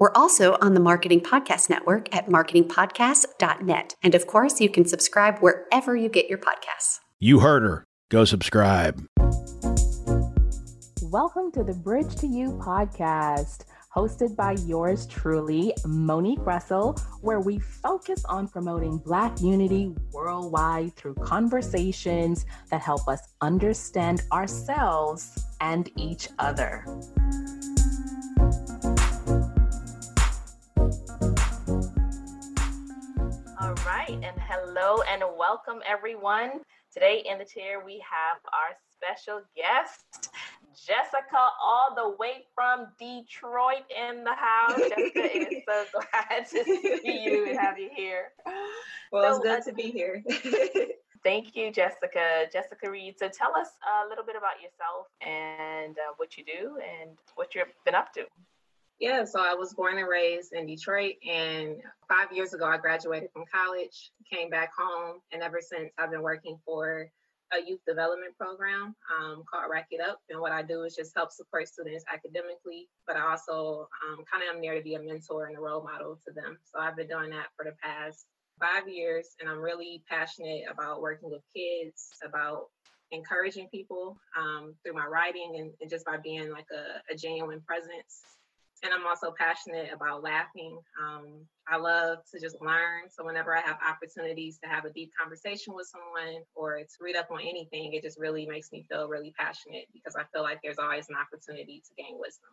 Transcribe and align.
We're 0.00 0.12
also 0.14 0.56
on 0.62 0.72
the 0.72 0.80
Marketing 0.80 1.20
Podcast 1.20 1.68
Network 1.68 2.16
at 2.16 2.26
marketingpodcast.net. 2.26 3.96
And 4.02 4.14
of 4.14 4.26
course, 4.26 4.58
you 4.58 4.70
can 4.70 4.86
subscribe 4.86 5.40
wherever 5.40 5.94
you 5.94 6.08
get 6.08 6.26
your 6.26 6.38
podcasts. 6.38 7.00
You 7.18 7.40
heard 7.40 7.64
her. 7.64 7.84
Go 8.08 8.24
subscribe. 8.24 9.04
Welcome 11.02 11.52
to 11.52 11.62
the 11.62 11.78
Bridge 11.84 12.16
to 12.16 12.26
You 12.26 12.52
podcast, 12.52 13.66
hosted 13.94 14.34
by 14.36 14.52
yours 14.64 15.06
truly, 15.06 15.74
Monique 15.86 16.46
Russell, 16.46 16.96
where 17.20 17.40
we 17.40 17.58
focus 17.58 18.24
on 18.24 18.48
promoting 18.48 18.96
Black 18.96 19.38
unity 19.42 19.94
worldwide 20.12 20.96
through 20.96 21.16
conversations 21.16 22.46
that 22.70 22.80
help 22.80 23.06
us 23.06 23.20
understand 23.42 24.22
ourselves 24.32 25.44
and 25.60 25.90
each 25.96 26.30
other. 26.38 26.86
And 34.30 34.40
hello 34.48 35.02
and 35.10 35.22
welcome 35.36 35.80
everyone. 35.88 36.60
Today 36.92 37.24
in 37.28 37.38
the 37.38 37.44
chair 37.44 37.84
we 37.84 37.94
have 37.94 38.38
our 38.52 38.76
special 38.94 39.42
guest, 39.56 40.30
Jessica, 40.86 41.48
all 41.60 41.94
the 41.96 42.16
way 42.16 42.44
from 42.54 42.86
Detroit 42.96 43.82
in 43.90 44.22
the 44.22 44.34
house. 44.34 44.78
Jessica, 44.78 45.48
is 45.50 45.62
so 45.66 45.84
glad 45.92 46.46
to 46.46 46.64
see 47.02 47.24
you 47.24 47.48
and 47.48 47.58
have 47.58 47.76
you 47.76 47.90
here. 47.96 48.28
Well, 49.10 49.34
so, 49.34 49.36
it's 49.36 49.44
good 49.44 49.60
uh, 49.62 49.64
to 49.64 49.72
be 49.72 49.90
here. 49.90 50.22
thank 51.24 51.56
you, 51.56 51.72
Jessica. 51.72 52.46
Jessica 52.52 52.88
Reed. 52.88 53.16
So 53.18 53.28
tell 53.28 53.56
us 53.56 53.70
a 53.82 54.08
little 54.08 54.24
bit 54.24 54.36
about 54.36 54.62
yourself 54.62 55.08
and 55.22 55.96
uh, 55.98 56.12
what 56.18 56.36
you 56.36 56.44
do 56.44 56.78
and 56.78 57.16
what 57.34 57.56
you've 57.56 57.66
been 57.84 57.96
up 57.96 58.12
to. 58.14 58.26
Yeah, 59.00 59.24
so 59.24 59.40
I 59.40 59.54
was 59.54 59.72
born 59.72 59.96
and 59.96 60.06
raised 60.06 60.52
in 60.52 60.66
Detroit, 60.66 61.14
and 61.26 61.76
five 62.06 62.30
years 62.32 62.52
ago 62.52 62.66
I 62.66 62.76
graduated 62.76 63.30
from 63.32 63.44
college, 63.50 64.12
came 64.30 64.50
back 64.50 64.72
home, 64.76 65.20
and 65.32 65.42
ever 65.42 65.60
since 65.62 65.90
I've 65.96 66.10
been 66.10 66.20
working 66.20 66.58
for 66.66 67.10
a 67.50 67.66
youth 67.66 67.80
development 67.88 68.36
program 68.36 68.94
um, 69.18 69.42
called 69.50 69.70
Racquet 69.70 70.06
Up. 70.06 70.20
And 70.28 70.38
what 70.38 70.52
I 70.52 70.62
do 70.62 70.82
is 70.82 70.94
just 70.94 71.16
help 71.16 71.32
support 71.32 71.66
students 71.66 72.04
academically, 72.12 72.88
but 73.06 73.16
I 73.16 73.30
also 73.30 73.88
um, 74.06 74.22
kind 74.30 74.44
of 74.44 74.54
am 74.54 74.60
there 74.60 74.76
to 74.76 74.84
be 74.84 74.96
a 74.96 75.02
mentor 75.02 75.46
and 75.46 75.56
a 75.56 75.60
role 75.60 75.82
model 75.82 76.20
to 76.26 76.34
them. 76.34 76.58
So 76.70 76.78
I've 76.78 76.94
been 76.94 77.08
doing 77.08 77.30
that 77.30 77.46
for 77.56 77.64
the 77.64 77.74
past 77.82 78.26
five 78.60 78.86
years, 78.86 79.28
and 79.40 79.48
I'm 79.48 79.60
really 79.60 80.02
passionate 80.10 80.64
about 80.70 81.00
working 81.00 81.30
with 81.30 81.40
kids, 81.56 82.10
about 82.22 82.66
encouraging 83.12 83.68
people 83.70 84.18
um, 84.38 84.74
through 84.84 84.92
my 84.92 85.06
writing 85.06 85.54
and, 85.56 85.70
and, 85.80 85.90
just 85.90 86.04
by 86.04 86.18
being 86.18 86.52
like 86.52 86.66
a, 86.70 87.12
a 87.12 87.16
genuine 87.16 87.60
presence 87.62 88.22
and 88.82 88.92
I'm 88.94 89.06
also 89.06 89.34
passionate 89.36 89.90
about 89.92 90.22
laughing. 90.22 90.78
Um, 91.00 91.46
I 91.68 91.76
love 91.76 92.18
to 92.32 92.40
just 92.40 92.60
learn. 92.60 93.10
So 93.10 93.24
whenever 93.24 93.56
I 93.56 93.60
have 93.60 93.78
opportunities 93.86 94.58
to 94.62 94.68
have 94.68 94.84
a 94.84 94.90
deep 94.90 95.12
conversation 95.18 95.74
with 95.74 95.86
someone 95.86 96.42
or 96.54 96.78
to 96.78 96.96
read 97.00 97.16
up 97.16 97.30
on 97.30 97.40
anything, 97.40 97.92
it 97.92 98.02
just 98.02 98.18
really 98.18 98.46
makes 98.46 98.72
me 98.72 98.84
feel 98.88 99.08
really 99.08 99.34
passionate 99.38 99.86
because 99.92 100.16
I 100.16 100.24
feel 100.32 100.42
like 100.42 100.60
there's 100.62 100.78
always 100.78 101.08
an 101.10 101.16
opportunity 101.16 101.82
to 101.86 102.02
gain 102.02 102.16
wisdom. 102.18 102.50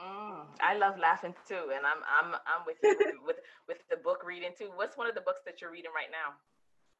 Mm, 0.00 0.46
I 0.60 0.76
love 0.76 0.94
laughing 1.00 1.34
too, 1.48 1.72
and 1.74 1.84
I'm 1.84 1.98
I'm 2.06 2.34
I'm 2.34 2.62
with 2.64 2.76
you 2.84 2.96
with, 3.00 3.16
with 3.26 3.36
with 3.66 3.78
the 3.90 3.96
book 3.96 4.22
reading 4.24 4.50
too. 4.56 4.70
What's 4.76 4.96
one 4.96 5.08
of 5.08 5.16
the 5.16 5.20
books 5.22 5.40
that 5.44 5.60
you're 5.60 5.72
reading 5.72 5.90
right 5.92 6.10
now? 6.12 6.34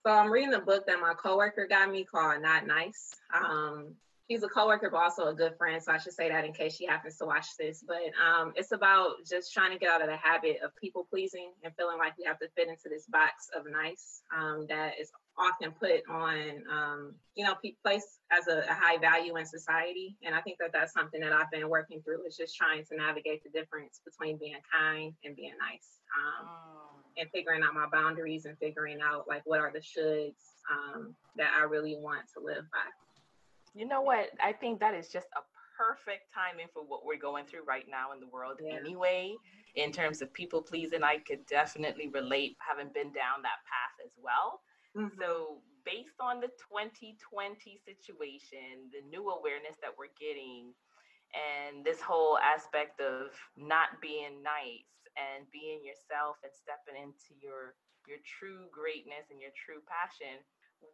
So 0.04 0.12
I'm 0.12 0.32
reading 0.32 0.54
a 0.54 0.60
book 0.60 0.84
that 0.86 1.00
my 1.00 1.14
coworker 1.14 1.68
got 1.68 1.92
me 1.92 2.04
called 2.04 2.42
Not 2.42 2.66
Nice. 2.66 3.14
Um, 3.34 3.94
she's 4.28 4.42
a 4.42 4.48
coworker, 4.48 4.90
but 4.90 4.98
also 4.98 5.28
a 5.28 5.34
good 5.34 5.56
friend. 5.56 5.82
So 5.82 5.92
I 5.92 5.98
should 5.98 6.12
say 6.12 6.28
that 6.28 6.44
in 6.44 6.52
case 6.52 6.76
she 6.76 6.86
happens 6.86 7.16
to 7.18 7.24
watch 7.24 7.56
this. 7.58 7.84
But 7.86 8.12
um, 8.22 8.52
it's 8.56 8.72
about 8.72 9.24
just 9.28 9.52
trying 9.52 9.72
to 9.72 9.78
get 9.78 9.90
out 9.90 10.02
of 10.02 10.08
the 10.08 10.16
habit 10.16 10.58
of 10.62 10.74
people 10.76 11.06
pleasing 11.08 11.50
and 11.64 11.72
feeling 11.76 11.98
like 11.98 12.16
we 12.18 12.24
have 12.24 12.38
to 12.40 12.48
fit 12.56 12.68
into 12.68 12.88
this 12.88 13.06
box 13.06 13.48
of 13.56 13.64
nice 13.70 14.22
um, 14.36 14.66
that 14.68 14.94
is 15.00 15.10
often 15.38 15.72
put 15.72 16.02
on, 16.10 16.62
um, 16.70 17.14
you 17.34 17.44
know, 17.44 17.54
placed 17.82 18.20
as 18.30 18.48
a, 18.48 18.58
a, 18.68 18.74
high 18.74 18.98
value 18.98 19.36
in 19.36 19.46
society. 19.46 20.16
And 20.24 20.34
I 20.34 20.40
think 20.40 20.58
that 20.58 20.72
that's 20.72 20.92
something 20.92 21.20
that 21.20 21.32
I've 21.32 21.50
been 21.50 21.68
working 21.68 22.02
through 22.02 22.26
is 22.26 22.36
just 22.36 22.56
trying 22.56 22.84
to 22.86 22.96
navigate 22.96 23.44
the 23.44 23.50
difference 23.50 24.00
between 24.04 24.36
being 24.36 24.56
kind 24.72 25.14
and 25.24 25.36
being 25.36 25.54
nice. 25.60 26.00
Um, 26.16 26.48
oh. 26.48 27.20
And 27.20 27.28
figuring 27.30 27.62
out 27.62 27.74
my 27.74 27.86
boundaries 27.90 28.44
and 28.44 28.56
figuring 28.58 28.98
out 29.02 29.26
like 29.26 29.42
what 29.44 29.58
are 29.60 29.72
the 29.72 29.80
shoulds 29.80 30.54
um, 30.70 31.14
that 31.36 31.50
I 31.58 31.64
really 31.64 31.96
want 31.96 32.22
to 32.36 32.44
live 32.44 32.64
by. 32.70 33.07
You 33.74 33.86
know 33.86 34.00
what? 34.00 34.30
I 34.42 34.52
think 34.52 34.80
that 34.80 34.94
is 34.94 35.08
just 35.08 35.28
a 35.36 35.40
perfect 35.78 36.34
timing 36.34 36.66
for 36.74 36.82
what 36.82 37.06
we're 37.06 37.22
going 37.22 37.46
through 37.46 37.62
right 37.62 37.86
now 37.86 38.10
in 38.10 38.18
the 38.18 38.26
world 38.26 38.58
yeah. 38.58 38.74
anyway 38.74 39.32
in 39.76 39.92
terms 39.92 40.20
of 40.20 40.26
people 40.34 40.60
pleasing 40.60 41.06
i 41.06 41.16
could 41.22 41.46
definitely 41.46 42.10
relate 42.10 42.58
having 42.58 42.90
been 42.90 43.14
down 43.14 43.38
that 43.46 43.62
path 43.62 43.94
as 44.02 44.10
well 44.18 44.58
mm-hmm. 44.98 45.14
so 45.14 45.62
based 45.86 46.18
on 46.18 46.42
the 46.42 46.50
2020 46.58 47.14
situation 47.86 48.90
the 48.90 49.06
new 49.06 49.30
awareness 49.30 49.78
that 49.78 49.94
we're 49.94 50.10
getting 50.18 50.74
and 51.30 51.86
this 51.86 52.02
whole 52.02 52.42
aspect 52.42 52.98
of 52.98 53.30
not 53.54 54.02
being 54.02 54.42
nice 54.42 54.90
and 55.14 55.46
being 55.54 55.78
yourself 55.86 56.42
and 56.42 56.50
stepping 56.50 56.98
into 56.98 57.38
your 57.38 57.78
your 58.10 58.18
true 58.26 58.66
greatness 58.74 59.30
and 59.30 59.38
your 59.38 59.54
true 59.54 59.78
passion 59.86 60.42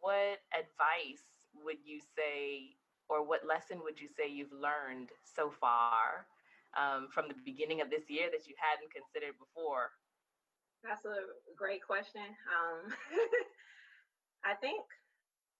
what 0.01 0.45
advice 0.53 1.25
would 1.63 1.79
you 1.85 1.99
say, 2.15 2.75
or 3.09 3.25
what 3.25 3.45
lesson 3.45 3.79
would 3.83 3.99
you 3.99 4.09
say 4.09 4.27
you've 4.27 4.53
learned 4.53 5.09
so 5.23 5.51
far 5.51 6.25
um, 6.73 7.07
from 7.13 7.27
the 7.27 7.37
beginning 7.45 7.81
of 7.81 7.89
this 7.89 8.09
year 8.09 8.27
that 8.31 8.47
you 8.47 8.55
hadn't 8.57 8.91
considered 8.91 9.37
before? 9.37 9.93
That's 10.83 11.05
a 11.05 11.33
great 11.57 11.81
question. 11.81 12.25
Um, 12.49 12.93
I 14.45 14.53
think, 14.57 14.85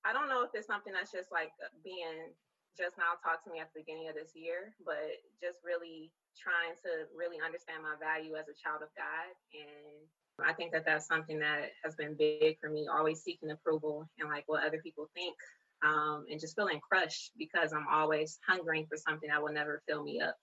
I 0.06 0.14
don't 0.14 0.30
know 0.30 0.46
if 0.46 0.54
it's 0.54 0.70
something 0.70 0.94
that's 0.94 1.12
just 1.12 1.32
like 1.32 1.50
being 1.82 2.34
just 2.78 3.00
now 3.00 3.18
taught 3.24 3.42
to 3.48 3.50
me 3.50 3.64
at 3.64 3.72
the 3.74 3.82
beginning 3.82 4.12
of 4.12 4.16
this 4.16 4.36
year, 4.36 4.76
but 4.86 5.24
just 5.42 5.64
really 5.66 6.12
trying 6.36 6.76
to 6.84 7.08
really 7.16 7.40
understand 7.40 7.82
my 7.82 7.96
value 7.98 8.36
as 8.36 8.46
a 8.52 8.56
child 8.56 8.84
of 8.84 8.92
God. 8.94 9.32
And 9.56 10.06
I 10.44 10.52
think 10.52 10.76
that 10.76 10.86
that's 10.86 11.08
something 11.08 11.40
that 11.40 11.72
has 11.82 11.96
been 11.96 12.14
big 12.14 12.60
for 12.60 12.70
me, 12.70 12.86
always 12.92 13.24
seeking 13.24 13.50
approval 13.50 14.06
and 14.20 14.30
like 14.30 14.44
what 14.46 14.62
other 14.62 14.84
people 14.84 15.10
think 15.16 15.36
um, 15.84 16.26
and 16.30 16.40
just 16.40 16.56
feeling 16.56 16.80
crushed 16.80 17.32
because 17.38 17.74
I'm 17.74 17.88
always 17.92 18.40
hungering 18.48 18.86
for 18.88 18.98
something 18.98 19.30
that 19.30 19.42
will 19.42 19.54
never 19.54 19.82
fill 19.88 20.04
me 20.04 20.22
up. 20.22 20.38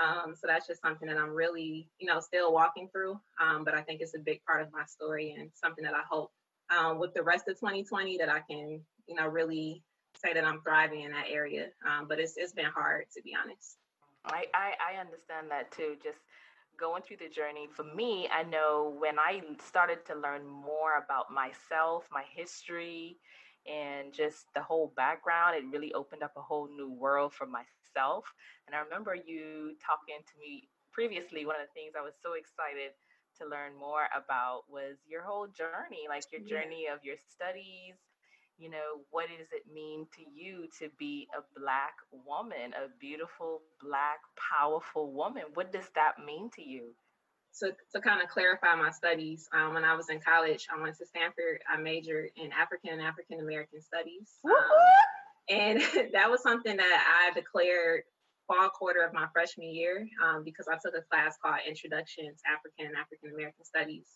Um, 0.00 0.34
so 0.34 0.46
that's 0.46 0.66
just 0.66 0.80
something 0.80 1.08
that 1.08 1.18
I'm 1.18 1.30
really, 1.30 1.88
you 1.98 2.06
know, 2.06 2.20
still 2.20 2.52
walking 2.52 2.88
through. 2.92 3.20
Um, 3.40 3.64
but 3.64 3.74
I 3.74 3.82
think 3.82 4.00
it's 4.00 4.14
a 4.14 4.18
big 4.18 4.42
part 4.44 4.62
of 4.62 4.72
my 4.72 4.84
story 4.86 5.36
and 5.38 5.50
something 5.54 5.84
that 5.84 5.94
I 5.94 6.02
hope 6.08 6.30
um, 6.76 6.98
with 6.98 7.12
the 7.14 7.22
rest 7.22 7.48
of 7.48 7.56
2020 7.56 8.16
that 8.18 8.28
I 8.28 8.40
can, 8.40 8.80
you 9.06 9.14
know, 9.14 9.26
really 9.26 9.82
say 10.16 10.32
that 10.32 10.44
I'm 10.44 10.60
thriving 10.62 11.02
in 11.02 11.12
that 11.12 11.26
area. 11.28 11.68
Um, 11.86 12.06
but 12.08 12.18
it's 12.18 12.34
it's 12.36 12.52
been 12.52 12.66
hard 12.66 13.06
to 13.14 13.22
be 13.22 13.34
honest. 13.40 13.76
I, 14.24 14.44
I 14.54 14.72
I 14.94 15.00
understand 15.00 15.50
that 15.50 15.70
too. 15.72 15.96
Just 16.02 16.18
going 16.78 17.02
through 17.02 17.18
the 17.18 17.28
journey 17.28 17.68
for 17.70 17.84
me, 17.84 18.28
I 18.32 18.44
know 18.44 18.94
when 18.98 19.18
I 19.18 19.42
started 19.64 20.04
to 20.06 20.14
learn 20.14 20.46
more 20.46 21.02
about 21.04 21.30
myself, 21.30 22.04
my 22.10 22.24
history, 22.34 23.18
and 23.66 24.12
just 24.12 24.46
the 24.54 24.62
whole 24.62 24.92
background, 24.96 25.56
it 25.56 25.64
really 25.72 25.92
opened 25.94 26.22
up 26.22 26.32
a 26.36 26.42
whole 26.42 26.68
new 26.68 26.90
world 26.90 27.32
for 27.32 27.46
myself. 27.46 28.24
And 28.66 28.74
I 28.76 28.80
remember 28.80 29.14
you 29.14 29.76
talking 29.84 30.18
to 30.20 30.34
me 30.40 30.68
previously. 30.92 31.46
One 31.46 31.56
of 31.56 31.66
the 31.68 31.74
things 31.74 31.94
I 31.98 32.02
was 32.02 32.14
so 32.22 32.34
excited 32.34 32.92
to 33.38 33.48
learn 33.48 33.74
more 33.78 34.06
about 34.14 34.64
was 34.70 34.96
your 35.08 35.22
whole 35.22 35.46
journey, 35.46 36.06
like 36.08 36.24
your 36.32 36.42
journey 36.42 36.86
of 36.92 37.04
your 37.04 37.16
studies. 37.30 37.96
You 38.58 38.70
know, 38.70 39.02
what 39.10 39.28
does 39.28 39.48
it 39.52 39.64
mean 39.72 40.06
to 40.16 40.22
you 40.22 40.68
to 40.78 40.88
be 40.98 41.26
a 41.36 41.42
Black 41.58 41.94
woman, 42.12 42.74
a 42.74 42.88
beautiful, 43.00 43.62
Black, 43.82 44.20
powerful 44.36 45.12
woman? 45.12 45.44
What 45.54 45.72
does 45.72 45.88
that 45.94 46.24
mean 46.24 46.50
to 46.56 46.62
you? 46.62 46.94
To, 47.60 47.72
to 47.94 48.00
kind 48.00 48.22
of 48.22 48.28
clarify 48.28 48.74
my 48.74 48.90
studies, 48.90 49.48
um, 49.52 49.74
when 49.74 49.84
I 49.84 49.94
was 49.94 50.08
in 50.08 50.20
college, 50.20 50.66
I 50.74 50.80
went 50.80 50.96
to 50.98 51.06
Stanford. 51.06 51.60
I 51.68 51.76
majored 51.76 52.30
in 52.36 52.50
African 52.52 52.90
and 52.90 53.02
African 53.02 53.40
American 53.40 53.80
studies. 53.80 54.38
Um, 54.44 54.52
and 55.48 55.80
that 56.12 56.30
was 56.30 56.42
something 56.42 56.76
that 56.76 57.28
I 57.28 57.34
declared 57.34 58.02
fall 58.46 58.68
quarter 58.70 59.04
of 59.04 59.12
my 59.12 59.26
freshman 59.32 59.72
year 59.72 60.08
um, 60.24 60.42
because 60.44 60.66
I 60.68 60.76
took 60.82 60.94
a 60.96 61.02
class 61.02 61.36
called 61.42 61.60
Introduction 61.66 62.24
to 62.24 62.50
African 62.50 62.86
and 62.86 62.96
African 62.96 63.30
American 63.32 63.64
Studies. 63.64 64.06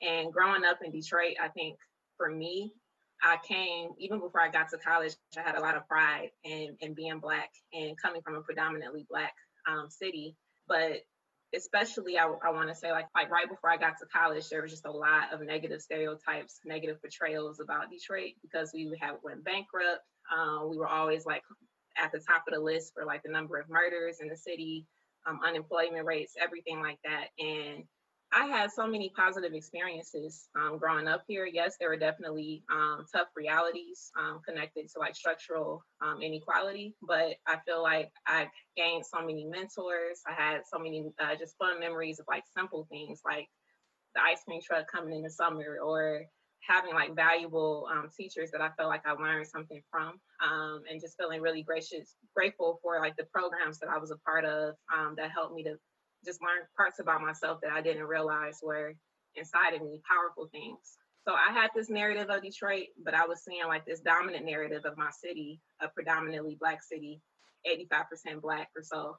And 0.00 0.32
growing 0.32 0.64
up 0.64 0.78
in 0.84 0.90
Detroit, 0.90 1.36
I 1.42 1.48
think 1.48 1.78
for 2.16 2.30
me, 2.30 2.72
I 3.22 3.38
came 3.46 3.90
even 3.98 4.18
before 4.18 4.40
I 4.40 4.50
got 4.50 4.68
to 4.70 4.78
college. 4.78 5.14
I 5.38 5.42
had 5.42 5.54
a 5.54 5.60
lot 5.60 5.76
of 5.76 5.86
pride 5.86 6.30
in, 6.44 6.76
in 6.80 6.92
being 6.92 7.20
black 7.20 7.50
and 7.72 7.96
coming 8.00 8.20
from 8.20 8.34
a 8.34 8.40
predominantly 8.40 9.06
black 9.08 9.34
um, 9.68 9.88
city. 9.88 10.34
But 10.66 11.04
especially, 11.54 12.18
I, 12.18 12.26
I 12.44 12.50
want 12.50 12.68
to 12.68 12.74
say 12.74 12.90
like 12.92 13.06
like 13.14 13.30
right 13.30 13.48
before 13.48 13.70
I 13.70 13.76
got 13.76 13.98
to 13.98 14.06
college, 14.06 14.48
there 14.48 14.62
was 14.62 14.70
just 14.70 14.86
a 14.86 14.90
lot 14.90 15.32
of 15.32 15.40
negative 15.42 15.80
stereotypes, 15.80 16.60
negative 16.64 17.00
portrayals 17.00 17.60
about 17.60 17.90
Detroit 17.90 18.32
because 18.42 18.72
we 18.74 18.96
had 19.00 19.14
went 19.22 19.44
bankrupt. 19.44 20.00
Um, 20.34 20.70
we 20.70 20.78
were 20.78 20.88
always 20.88 21.26
like 21.26 21.42
at 21.98 22.12
the 22.12 22.20
top 22.20 22.44
of 22.48 22.54
the 22.54 22.60
list 22.60 22.92
for 22.94 23.04
like 23.04 23.22
the 23.22 23.30
number 23.30 23.58
of 23.58 23.68
murders 23.68 24.18
in 24.20 24.28
the 24.28 24.36
city, 24.36 24.86
um, 25.26 25.40
unemployment 25.46 26.06
rates, 26.06 26.34
everything 26.40 26.80
like 26.80 26.98
that. 27.04 27.28
And 27.38 27.84
I 28.34 28.46
had 28.46 28.72
so 28.72 28.86
many 28.86 29.10
positive 29.10 29.52
experiences 29.52 30.48
um, 30.56 30.78
growing 30.78 31.06
up 31.06 31.22
here. 31.28 31.46
Yes, 31.46 31.76
there 31.78 31.90
were 31.90 31.98
definitely 31.98 32.64
um, 32.72 33.04
tough 33.12 33.28
realities 33.36 34.10
um, 34.18 34.40
connected 34.46 34.88
to 34.90 34.98
like 34.98 35.14
structural 35.14 35.84
um, 36.00 36.22
inequality, 36.22 36.94
but 37.06 37.34
I 37.46 37.58
feel 37.66 37.82
like 37.82 38.10
I 38.26 38.48
gained 38.76 39.04
so 39.04 39.20
many 39.20 39.44
mentors. 39.44 40.22
I 40.26 40.32
had 40.32 40.62
so 40.66 40.78
many 40.78 41.10
uh, 41.20 41.36
just 41.38 41.58
fun 41.58 41.78
memories 41.78 42.20
of 42.20 42.26
like 42.26 42.44
simple 42.56 42.86
things 42.90 43.20
like 43.24 43.48
the 44.14 44.22
ice 44.22 44.42
cream 44.44 44.60
truck 44.62 44.90
coming 44.90 45.14
in 45.14 45.22
the 45.22 45.30
summer 45.30 45.78
or 45.84 46.22
having 46.66 46.94
like 46.94 47.14
valuable 47.14 47.86
um, 47.92 48.08
teachers 48.16 48.50
that 48.52 48.62
I 48.62 48.70
felt 48.78 48.88
like 48.88 49.06
I 49.06 49.12
learned 49.12 49.46
something 49.46 49.82
from, 49.90 50.20
um, 50.42 50.82
and 50.90 51.00
just 51.00 51.18
feeling 51.18 51.42
really 51.42 51.62
gracious, 51.62 52.14
grateful 52.34 52.78
for 52.82 52.98
like 52.98 53.16
the 53.16 53.24
programs 53.24 53.78
that 53.80 53.90
I 53.90 53.98
was 53.98 54.10
a 54.10 54.16
part 54.18 54.46
of 54.46 54.74
that 55.16 55.30
helped 55.32 55.54
me 55.54 55.64
to 55.64 55.76
just 56.24 56.42
learn 56.42 56.66
parts 56.76 56.98
about 56.98 57.20
myself 57.20 57.60
that 57.62 57.72
I 57.72 57.80
didn't 57.80 58.04
realize 58.04 58.58
were 58.62 58.94
inside 59.34 59.74
of 59.74 59.82
me, 59.82 60.00
powerful 60.08 60.48
things. 60.52 60.98
So 61.26 61.34
I 61.34 61.52
had 61.52 61.70
this 61.74 61.88
narrative 61.88 62.30
of 62.30 62.42
Detroit, 62.42 62.88
but 63.04 63.14
I 63.14 63.26
was 63.26 63.44
seeing 63.44 63.66
like 63.68 63.86
this 63.86 64.00
dominant 64.00 64.44
narrative 64.44 64.84
of 64.84 64.98
my 64.98 65.10
city, 65.10 65.60
a 65.80 65.88
predominantly 65.88 66.56
black 66.58 66.82
city, 66.82 67.20
85% 67.66 68.40
black 68.40 68.70
or 68.76 68.82
so. 68.82 69.16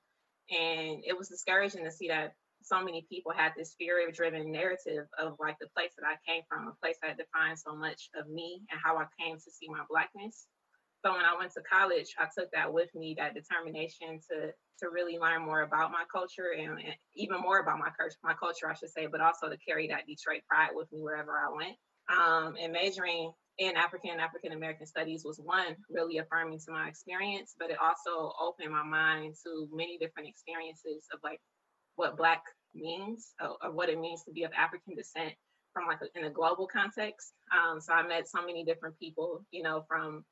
And 0.52 1.02
it 1.06 1.18
was 1.18 1.30
discouraging 1.30 1.86
to 1.86 1.92
see 1.92 2.10
that 2.10 2.34
so 2.62 2.84
many 2.84 3.06
people 3.10 3.32
had 3.32 3.54
this 3.58 3.76
fear 3.78 4.10
driven 4.12 4.52
narrative 4.52 5.06
of 5.18 5.36
like 5.40 5.58
the 5.60 5.68
place 5.76 5.92
that 5.98 6.08
I 6.08 6.16
came 6.30 6.44
from, 6.48 6.68
a 6.68 6.76
place 6.82 6.98
that 7.02 7.18
defined 7.18 7.60
so 7.60 7.76
much 7.76 8.10
of 8.16 8.30
me 8.30 8.62
and 8.72 8.80
how 8.84 8.98
I 8.98 9.06
came 9.20 9.36
to 9.36 9.52
see 9.52 9.68
my 9.70 9.84
blackness. 9.90 10.48
So 11.04 11.12
when 11.12 11.26
I 11.26 11.36
went 11.38 11.52
to 11.54 11.62
college, 11.62 12.16
I 12.18 12.28
took 12.38 12.50
that 12.54 12.72
with 12.72 12.94
me, 12.96 13.16
that 13.18 13.34
determination 13.34 14.20
to 14.32 14.54
to 14.80 14.90
really 14.90 15.20
learn 15.20 15.46
more 15.46 15.62
about 15.62 15.92
my 15.92 16.04
culture 16.12 16.56
and, 16.58 16.72
and 16.72 16.96
even 17.16 17.40
more 17.40 17.60
about 17.60 17.78
my 17.78 17.90
culture, 17.98 18.18
my 18.24 18.34
culture, 18.34 18.70
I 18.70 18.74
should 18.74 18.90
say, 18.90 19.08
but 19.08 19.22
also 19.22 19.48
to 19.48 19.58
carry 19.58 19.88
that 19.90 20.08
Detroit 20.08 20.42
pride 20.50 20.72
with 20.74 20.92
me 20.92 21.02
wherever 21.02 21.38
I 21.38 21.56
went. 21.56 21.78
Um, 22.10 22.56
and 22.60 22.74
majoring 22.74 23.32
in 23.60 23.78
African 23.78 24.12
and 24.12 24.22
African 24.22 24.52
American 24.52 24.88
studies 24.88 25.24
was 25.24 25.40
one 25.44 25.76
really 25.90 26.18
affirming 26.18 26.60
to 26.60 26.72
my 26.72 26.88
experience, 26.88 27.54
but 27.60 27.70
it 27.70 27.78
also 27.80 28.34
opened 28.42 28.72
my 28.72 28.84
mind 28.84 29.36
to 29.46 29.68
many 29.72 29.98
different 29.98 30.28
experiences 30.28 31.06
of 31.14 31.20
like 31.24 31.40
what 31.96 32.18
Black 32.18 32.42
means 32.74 33.34
or, 33.42 33.58
or 33.62 33.72
what 33.72 33.90
it 33.90 34.00
means 34.00 34.24
to 34.24 34.32
be 34.32 34.44
of 34.44 34.52
African 34.58 34.96
descent 34.96 35.34
from 35.72 35.88
like 35.88 36.00
a, 36.02 36.18
in 36.18 36.26
a 36.26 36.30
global 36.30 36.68
context. 36.68 37.34
Um, 37.52 37.80
so 37.80 37.94
I 37.94 38.08
met 38.08 38.28
so 38.28 38.46
many 38.46 38.64
different 38.66 38.98
people, 39.00 39.46
you 39.52 39.64
know, 39.64 39.86
from 39.88 40.26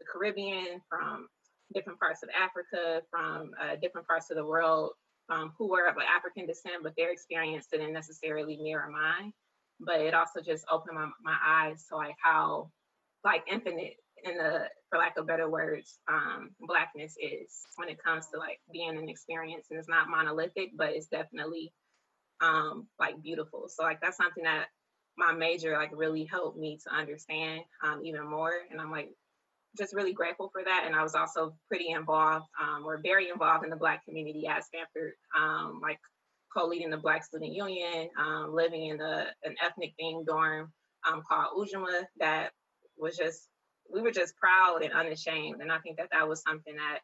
the 0.00 0.06
Caribbean, 0.12 0.80
from 0.88 1.28
different 1.72 2.00
parts 2.00 2.22
of 2.22 2.30
Africa, 2.30 3.02
from 3.10 3.52
uh, 3.60 3.76
different 3.80 4.06
parts 4.06 4.30
of 4.30 4.36
the 4.36 4.44
world, 4.44 4.92
um, 5.30 5.52
who 5.56 5.68
were 5.70 5.86
of 5.86 5.96
African 5.98 6.46
descent, 6.46 6.82
but 6.82 6.94
their 6.96 7.12
experience 7.12 7.66
didn't 7.70 7.92
necessarily 7.92 8.58
mirror 8.60 8.90
mine. 8.90 9.32
But 9.78 10.00
it 10.00 10.14
also 10.14 10.40
just 10.40 10.64
opened 10.70 10.96
my, 10.96 11.08
my 11.22 11.36
eyes 11.46 11.86
to 11.88 11.96
like 11.96 12.16
how 12.22 12.70
like 13.24 13.44
infinite 13.50 13.94
in 14.24 14.36
the 14.36 14.68
for 14.90 14.98
lack 14.98 15.16
of 15.16 15.26
better 15.26 15.48
words 15.48 15.98
um 16.10 16.50
blackness 16.60 17.14
is 17.20 17.48
when 17.76 17.88
it 17.88 18.02
comes 18.02 18.26
to 18.32 18.38
like 18.38 18.58
being 18.72 18.98
an 18.98 19.08
experience. 19.08 19.66
And 19.70 19.78
it's 19.78 19.88
not 19.88 20.08
monolithic 20.10 20.72
but 20.76 20.90
it's 20.90 21.06
definitely 21.06 21.72
um 22.42 22.86
like 22.98 23.22
beautiful. 23.22 23.66
So 23.68 23.82
like 23.82 24.00
that's 24.02 24.16
something 24.18 24.44
that 24.44 24.66
my 25.16 25.32
major 25.32 25.74
like 25.74 25.90
really 25.94 26.24
helped 26.24 26.58
me 26.58 26.78
to 26.84 26.94
understand 26.94 27.62
um 27.82 28.02
even 28.04 28.28
more. 28.28 28.52
And 28.70 28.80
i'm 28.80 28.90
like 28.90 29.10
just 29.78 29.94
really 29.94 30.12
grateful 30.12 30.50
for 30.52 30.62
that 30.64 30.84
and 30.86 30.94
i 30.94 31.02
was 31.02 31.14
also 31.14 31.54
pretty 31.68 31.90
involved 31.90 32.46
um 32.60 32.84
or 32.84 33.00
very 33.02 33.28
involved 33.28 33.64
in 33.64 33.70
the 33.70 33.76
black 33.76 34.04
community 34.04 34.46
at 34.46 34.64
stanford 34.64 35.12
um 35.38 35.80
like 35.82 35.98
co-leading 36.54 36.90
the 36.90 36.96
black 36.96 37.24
student 37.24 37.52
union 37.52 38.08
um 38.18 38.52
living 38.52 38.86
in 38.86 39.00
an 39.00 39.54
ethnic 39.64 39.92
themed 40.00 40.26
dorm 40.26 40.72
um 41.08 41.22
called 41.28 41.46
Ujamaa 41.56 42.02
that 42.18 42.50
was 42.98 43.16
just 43.16 43.48
we 43.92 44.02
were 44.02 44.10
just 44.10 44.36
proud 44.36 44.82
and 44.82 44.92
unashamed. 44.92 45.60
And 45.60 45.72
I 45.72 45.78
think 45.78 45.96
that 45.98 46.08
that 46.12 46.28
was 46.28 46.42
something 46.42 46.76
that 46.76 47.00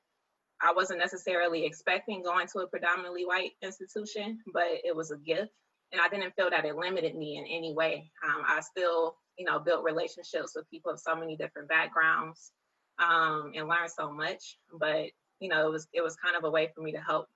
I 0.60 0.72
wasn't 0.72 1.00
necessarily 1.00 1.64
expecting 1.66 2.22
going 2.22 2.46
to 2.48 2.60
a 2.60 2.66
predominantly 2.66 3.26
white 3.26 3.52
institution, 3.62 4.38
but 4.52 4.66
it 4.84 4.94
was 4.94 5.10
a 5.10 5.18
gift. 5.18 5.52
And 5.92 6.00
I 6.00 6.08
didn't 6.08 6.34
feel 6.34 6.50
that 6.50 6.64
it 6.64 6.76
limited 6.76 7.14
me 7.14 7.36
in 7.36 7.44
any 7.44 7.72
way. 7.72 8.10
Um, 8.24 8.42
I 8.46 8.60
still, 8.60 9.16
you 9.38 9.44
know, 9.44 9.58
built 9.58 9.84
relationships 9.84 10.52
with 10.54 10.68
people 10.70 10.90
of 10.90 10.98
so 10.98 11.14
many 11.14 11.36
different 11.36 11.68
backgrounds 11.68 12.52
um, 12.98 13.52
and 13.54 13.68
learned 13.68 13.90
so 13.96 14.10
much. 14.10 14.58
But 14.78 15.06
you 15.40 15.48
know, 15.48 15.66
it 15.66 15.70
was 15.70 15.86
it 15.92 16.02
was 16.02 16.16
kind 16.16 16.36
of 16.36 16.44
a 16.44 16.50
way 16.50 16.70
for 16.74 16.82
me 16.82 16.92
to 16.92 17.00
help 17.00 17.28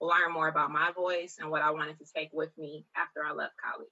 learn 0.00 0.32
more 0.32 0.48
about 0.48 0.70
my 0.70 0.90
voice 0.92 1.36
and 1.38 1.50
what 1.50 1.62
I 1.62 1.70
wanted 1.70 1.98
to 1.98 2.04
take 2.16 2.30
with 2.32 2.56
me 2.56 2.86
after 2.96 3.24
I 3.24 3.32
left 3.32 3.52
college. 3.62 3.88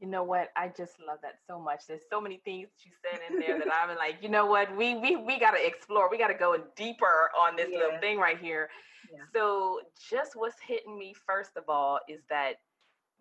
You 0.00 0.06
know 0.06 0.22
what? 0.22 0.48
I 0.56 0.68
just 0.68 0.92
love 1.06 1.18
that 1.22 1.34
so 1.46 1.58
much. 1.58 1.82
There's 1.88 2.02
so 2.08 2.20
many 2.20 2.40
things 2.44 2.68
you 2.84 2.92
said 3.02 3.20
in 3.28 3.40
there 3.40 3.58
that 3.58 3.68
I'm 3.82 3.96
like, 3.96 4.16
you 4.22 4.28
know 4.28 4.46
what? 4.46 4.74
We 4.76 4.94
we 4.94 5.16
we 5.16 5.38
got 5.38 5.52
to 5.52 5.66
explore. 5.66 6.08
We 6.10 6.18
got 6.18 6.28
to 6.28 6.34
go 6.34 6.56
deeper 6.76 7.30
on 7.38 7.56
this 7.56 7.68
yeah. 7.70 7.78
little 7.78 8.00
thing 8.00 8.18
right 8.18 8.38
here. 8.38 8.68
Yeah. 9.12 9.20
So, 9.34 9.80
just 10.10 10.32
what's 10.34 10.56
hitting 10.66 10.98
me 10.98 11.14
first 11.26 11.56
of 11.56 11.64
all 11.68 11.98
is 12.08 12.20
that 12.30 12.54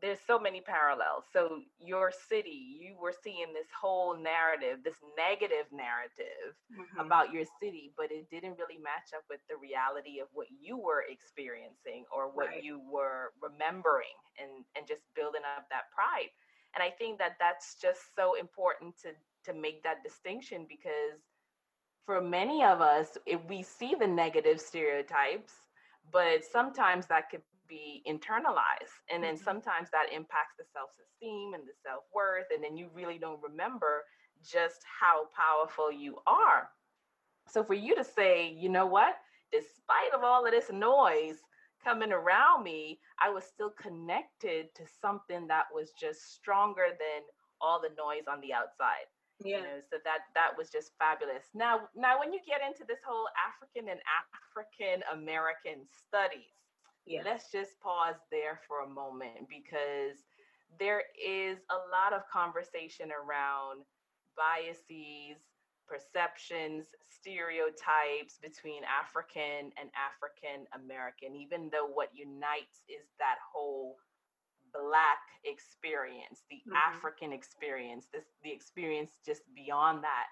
there's 0.02 0.20
so 0.26 0.38
many 0.38 0.62
parallels. 0.62 1.26
So, 1.34 1.62
your 1.80 2.12
city, 2.12 2.78
you 2.80 2.96
were 3.02 3.14
seeing 3.24 3.54
this 3.54 3.68
whole 3.74 4.16
narrative, 4.16 4.84
this 4.84 5.02
negative 5.18 5.66
narrative 5.74 6.54
mm-hmm. 6.70 7.00
about 7.00 7.34
your 7.34 7.46
city, 7.62 7.92
but 7.98 8.12
it 8.12 8.30
didn't 8.30 8.60
really 8.60 8.78
match 8.78 9.16
up 9.16 9.24
with 9.30 9.40
the 9.50 9.58
reality 9.58 10.20
of 10.20 10.28
what 10.34 10.48
you 10.54 10.78
were 10.78 11.06
experiencing 11.10 12.06
or 12.14 12.30
what 12.30 12.48
right. 12.48 12.64
you 12.64 12.80
were 12.92 13.34
remembering 13.42 14.18
and 14.38 14.66
and 14.76 14.88
just 14.88 15.02
building 15.16 15.42
up 15.58 15.66
that 15.70 15.90
pride 15.94 16.30
and 16.76 16.84
i 16.84 16.90
think 16.90 17.18
that 17.18 17.36
that's 17.40 17.76
just 17.82 18.16
so 18.16 18.36
important 18.36 18.94
to 18.98 19.10
to 19.46 19.58
make 19.58 19.84
that 19.84 20.04
distinction 20.04 20.66
because 20.68 21.20
for 22.06 22.22
many 22.22 22.64
of 22.64 22.82
us 22.82 23.18
if 23.26 23.44
we 23.46 23.62
see 23.64 23.96
the 24.00 24.08
negative 24.08 24.60
stereotypes 24.60 25.54
but 26.12 26.44
sometimes 26.44 27.06
that 27.08 27.30
could 27.30 27.42
be 27.68 28.04
internalized 28.08 28.98
and 29.12 29.24
then 29.24 29.36
mm-hmm. 29.36 29.44
sometimes 29.44 29.90
that 29.92 30.08
impacts 30.14 30.56
the 30.58 30.66
self-esteem 30.74 31.54
and 31.54 31.64
the 31.64 31.74
self-worth 31.84 32.48
and 32.54 32.64
then 32.64 32.78
you 32.78 32.90
really 32.94 33.18
don't 33.18 33.42
remember 33.42 34.04
just 34.44 34.82
how 34.86 35.28
powerful 35.36 35.92
you 35.92 36.18
are 36.28 36.70
so 37.50 37.64
for 37.64 37.74
you 37.74 37.96
to 37.96 38.04
say 38.04 38.52
you 38.52 38.70
know 38.70 38.86
what 38.86 39.16
despite 39.52 40.14
of 40.14 40.24
all 40.24 40.46
of 40.46 40.52
this 40.52 40.72
noise 40.72 41.38
coming 41.84 42.12
around 42.12 42.64
me, 42.64 43.00
I 43.22 43.30
was 43.30 43.44
still 43.44 43.72
connected 43.72 44.74
to 44.76 44.84
something 45.02 45.48
that 45.48 45.66
was 45.74 45.92
just 46.00 46.36
stronger 46.36 46.92
than 46.92 47.24
all 47.62 47.82
the 47.82 47.96
noise 47.98 48.28
on 48.30 48.42
the 48.42 48.54
outside. 48.54 49.08
Yeah. 49.40 49.58
You 49.58 49.64
know, 49.64 49.80
so 49.90 49.98
that 50.04 50.34
that 50.34 50.58
was 50.58 50.70
just 50.70 50.98
fabulous. 50.98 51.46
Now, 51.54 51.88
now 51.96 52.20
when 52.20 52.34
you 52.34 52.40
get 52.42 52.62
into 52.66 52.84
this 52.88 53.06
whole 53.06 53.30
African 53.38 53.88
and 53.88 54.02
African 54.10 55.06
American 55.14 55.86
studies, 55.94 56.58
yeah. 57.08 57.22
let's 57.26 57.52
just 57.52 57.80
pause 57.80 58.20
there 58.32 58.60
for 58.68 58.84
a 58.84 58.90
moment 58.90 59.48
because 59.50 60.20
there 60.80 61.04
is 61.16 61.58
a 61.72 61.80
lot 61.90 62.14
of 62.14 62.28
conversation 62.30 63.10
around 63.10 63.82
biases, 64.36 65.40
perceptions, 65.88 66.88
stereotypes 67.10 68.38
between 68.44 68.84
African 68.84 69.72
and 69.80 69.90
African 69.96 70.68
American, 70.76 71.36
even 71.36 71.70
though 71.72 71.88
what 71.88 72.12
unites 72.14 72.84
is 72.92 73.08
that 73.18 73.40
whole 73.42 73.98
black 74.76 75.24
experience, 75.46 76.44
the 76.52 76.62
mm-hmm. 76.68 76.76
African 76.76 77.32
experience, 77.32 78.08
this 78.12 78.28
the 78.44 78.52
experience 78.52 79.12
just 79.26 79.42
beyond 79.56 80.04
that. 80.04 80.28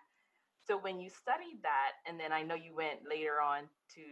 So 0.68 0.78
when 0.78 1.00
you 1.00 1.10
studied 1.10 1.62
that, 1.62 2.02
and 2.10 2.20
then 2.20 2.34
I 2.34 2.42
know 2.42 2.56
you 2.56 2.76
went 2.76 3.06
later 3.08 3.40
on 3.40 3.70
to 3.96 4.04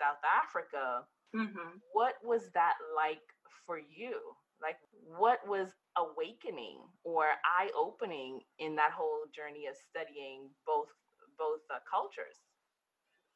South 0.00 0.20
Africa, 0.24 1.04
mm-hmm. 1.34 1.78
what 1.92 2.14
was 2.22 2.50
that 2.54 2.74
like 2.94 3.22
for 3.66 3.78
you? 3.78 4.18
Like, 4.62 4.76
what 5.18 5.38
was 5.46 5.68
awakening 5.96 6.78
or 7.04 7.24
eye 7.44 7.70
opening 7.76 8.40
in 8.58 8.76
that 8.76 8.92
whole 8.92 9.24
journey 9.34 9.66
of 9.66 9.74
studying 9.90 10.48
both 10.66 10.88
both 11.38 11.60
uh, 11.72 11.78
cultures? 11.90 12.36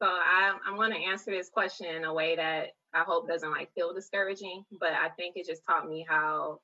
So 0.01 0.07
I, 0.07 0.53
I'm 0.65 0.75
going 0.75 0.91
to 0.91 1.09
answer 1.09 1.31
this 1.31 1.49
question 1.49 1.87
in 1.87 2.03
a 2.03 2.13
way 2.13 2.35
that 2.35 2.73
I 2.93 3.03
hope 3.03 3.27
doesn't 3.27 3.51
like 3.51 3.73
feel 3.73 3.93
discouraging, 3.93 4.65
but 4.79 4.91
I 4.91 5.09
think 5.09 5.35
it 5.35 5.47
just 5.47 5.65
taught 5.65 5.89
me 5.89 6.05
how 6.07 6.59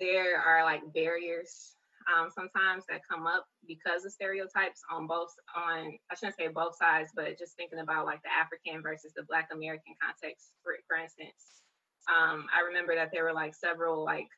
there 0.00 0.40
are 0.40 0.64
like 0.64 0.80
barriers 0.94 1.76
um, 2.08 2.28
sometimes 2.34 2.84
that 2.88 3.00
come 3.08 3.26
up 3.26 3.44
because 3.66 4.04
of 4.04 4.12
stereotypes 4.12 4.80
on 4.90 5.06
both 5.06 5.30
on 5.56 5.98
I 6.10 6.14
shouldn't 6.14 6.36
say 6.36 6.48
both 6.48 6.76
sides, 6.76 7.10
but 7.14 7.38
just 7.38 7.56
thinking 7.56 7.78
about 7.78 8.06
like 8.06 8.22
the 8.22 8.30
African 8.32 8.82
versus 8.82 9.12
the 9.16 9.24
Black 9.28 9.48
American 9.52 9.94
context, 10.02 10.52
for, 10.62 10.74
for 10.88 10.96
instance. 10.96 11.62
Um, 12.08 12.46
I 12.52 12.66
remember 12.66 12.94
that 12.94 13.10
there 13.12 13.24
were 13.24 13.32
like 13.32 13.54
several 13.54 14.04
like 14.04 14.28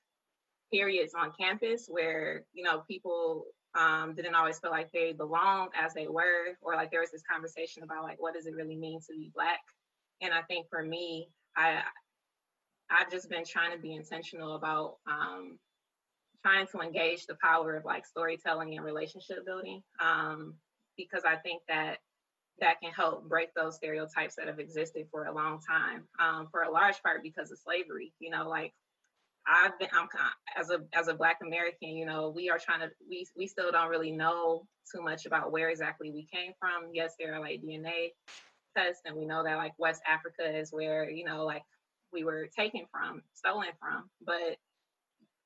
periods 0.72 1.14
on 1.14 1.32
campus 1.38 1.86
where 1.88 2.44
you 2.52 2.64
know 2.64 2.82
people 2.88 3.44
um, 3.78 4.14
didn't 4.14 4.34
always 4.34 4.58
feel 4.58 4.70
like 4.70 4.90
they 4.92 5.12
belonged 5.12 5.70
as 5.80 5.94
they 5.94 6.06
were, 6.06 6.56
or 6.62 6.74
like 6.74 6.90
there 6.90 7.00
was 7.00 7.10
this 7.10 7.22
conversation 7.30 7.82
about 7.82 8.04
like 8.04 8.20
what 8.20 8.34
does 8.34 8.46
it 8.46 8.54
really 8.54 8.76
mean 8.76 9.00
to 9.00 9.12
be 9.16 9.30
black. 9.34 9.60
And 10.20 10.32
I 10.32 10.42
think 10.42 10.68
for 10.70 10.82
me, 10.82 11.28
I 11.56 11.82
I've 12.90 13.10
just 13.10 13.28
been 13.28 13.44
trying 13.44 13.72
to 13.72 13.78
be 13.78 13.94
intentional 13.94 14.54
about 14.54 14.96
um, 15.06 15.58
trying 16.44 16.66
to 16.66 16.80
engage 16.80 17.26
the 17.26 17.36
power 17.42 17.76
of 17.76 17.84
like 17.84 18.06
storytelling 18.06 18.76
and 18.76 18.84
relationship 18.84 19.44
building 19.46 19.82
um, 20.00 20.54
because 20.96 21.22
I 21.24 21.36
think 21.36 21.62
that 21.68 21.98
that 22.60 22.80
can 22.80 22.92
help 22.92 23.28
break 23.28 23.52
those 23.54 23.76
stereotypes 23.76 24.36
that 24.36 24.46
have 24.46 24.60
existed 24.60 25.06
for 25.10 25.24
a 25.24 25.34
long 25.34 25.60
time 25.60 26.04
um, 26.20 26.48
for 26.50 26.62
a 26.62 26.70
large 26.70 27.02
part 27.02 27.22
because 27.22 27.50
of 27.50 27.58
slavery 27.58 28.12
you 28.20 28.30
know 28.30 28.48
like 28.48 28.72
I've 29.46 29.78
been 29.78 29.88
I'm 29.92 30.08
as 30.56 30.70
a 30.70 30.80
as 30.94 31.08
a 31.08 31.14
Black 31.14 31.38
American, 31.42 31.90
you 31.90 32.06
know, 32.06 32.30
we 32.34 32.48
are 32.48 32.58
trying 32.58 32.80
to 32.80 32.90
we 33.08 33.26
we 33.36 33.46
still 33.46 33.70
don't 33.70 33.90
really 33.90 34.10
know 34.10 34.66
too 34.90 35.02
much 35.02 35.26
about 35.26 35.52
where 35.52 35.68
exactly 35.68 36.10
we 36.10 36.26
came 36.32 36.52
from. 36.58 36.90
Yes, 36.92 37.14
there 37.18 37.34
are 37.34 37.40
like 37.40 37.62
DNA 37.62 38.12
tests, 38.76 39.02
and 39.04 39.14
we 39.14 39.26
know 39.26 39.44
that 39.44 39.56
like 39.56 39.74
West 39.78 40.02
Africa 40.08 40.58
is 40.58 40.72
where 40.72 41.10
you 41.10 41.24
know 41.24 41.44
like 41.44 41.62
we 42.12 42.24
were 42.24 42.48
taken 42.58 42.86
from, 42.90 43.22
stolen 43.34 43.68
from. 43.78 44.08
But 44.24 44.56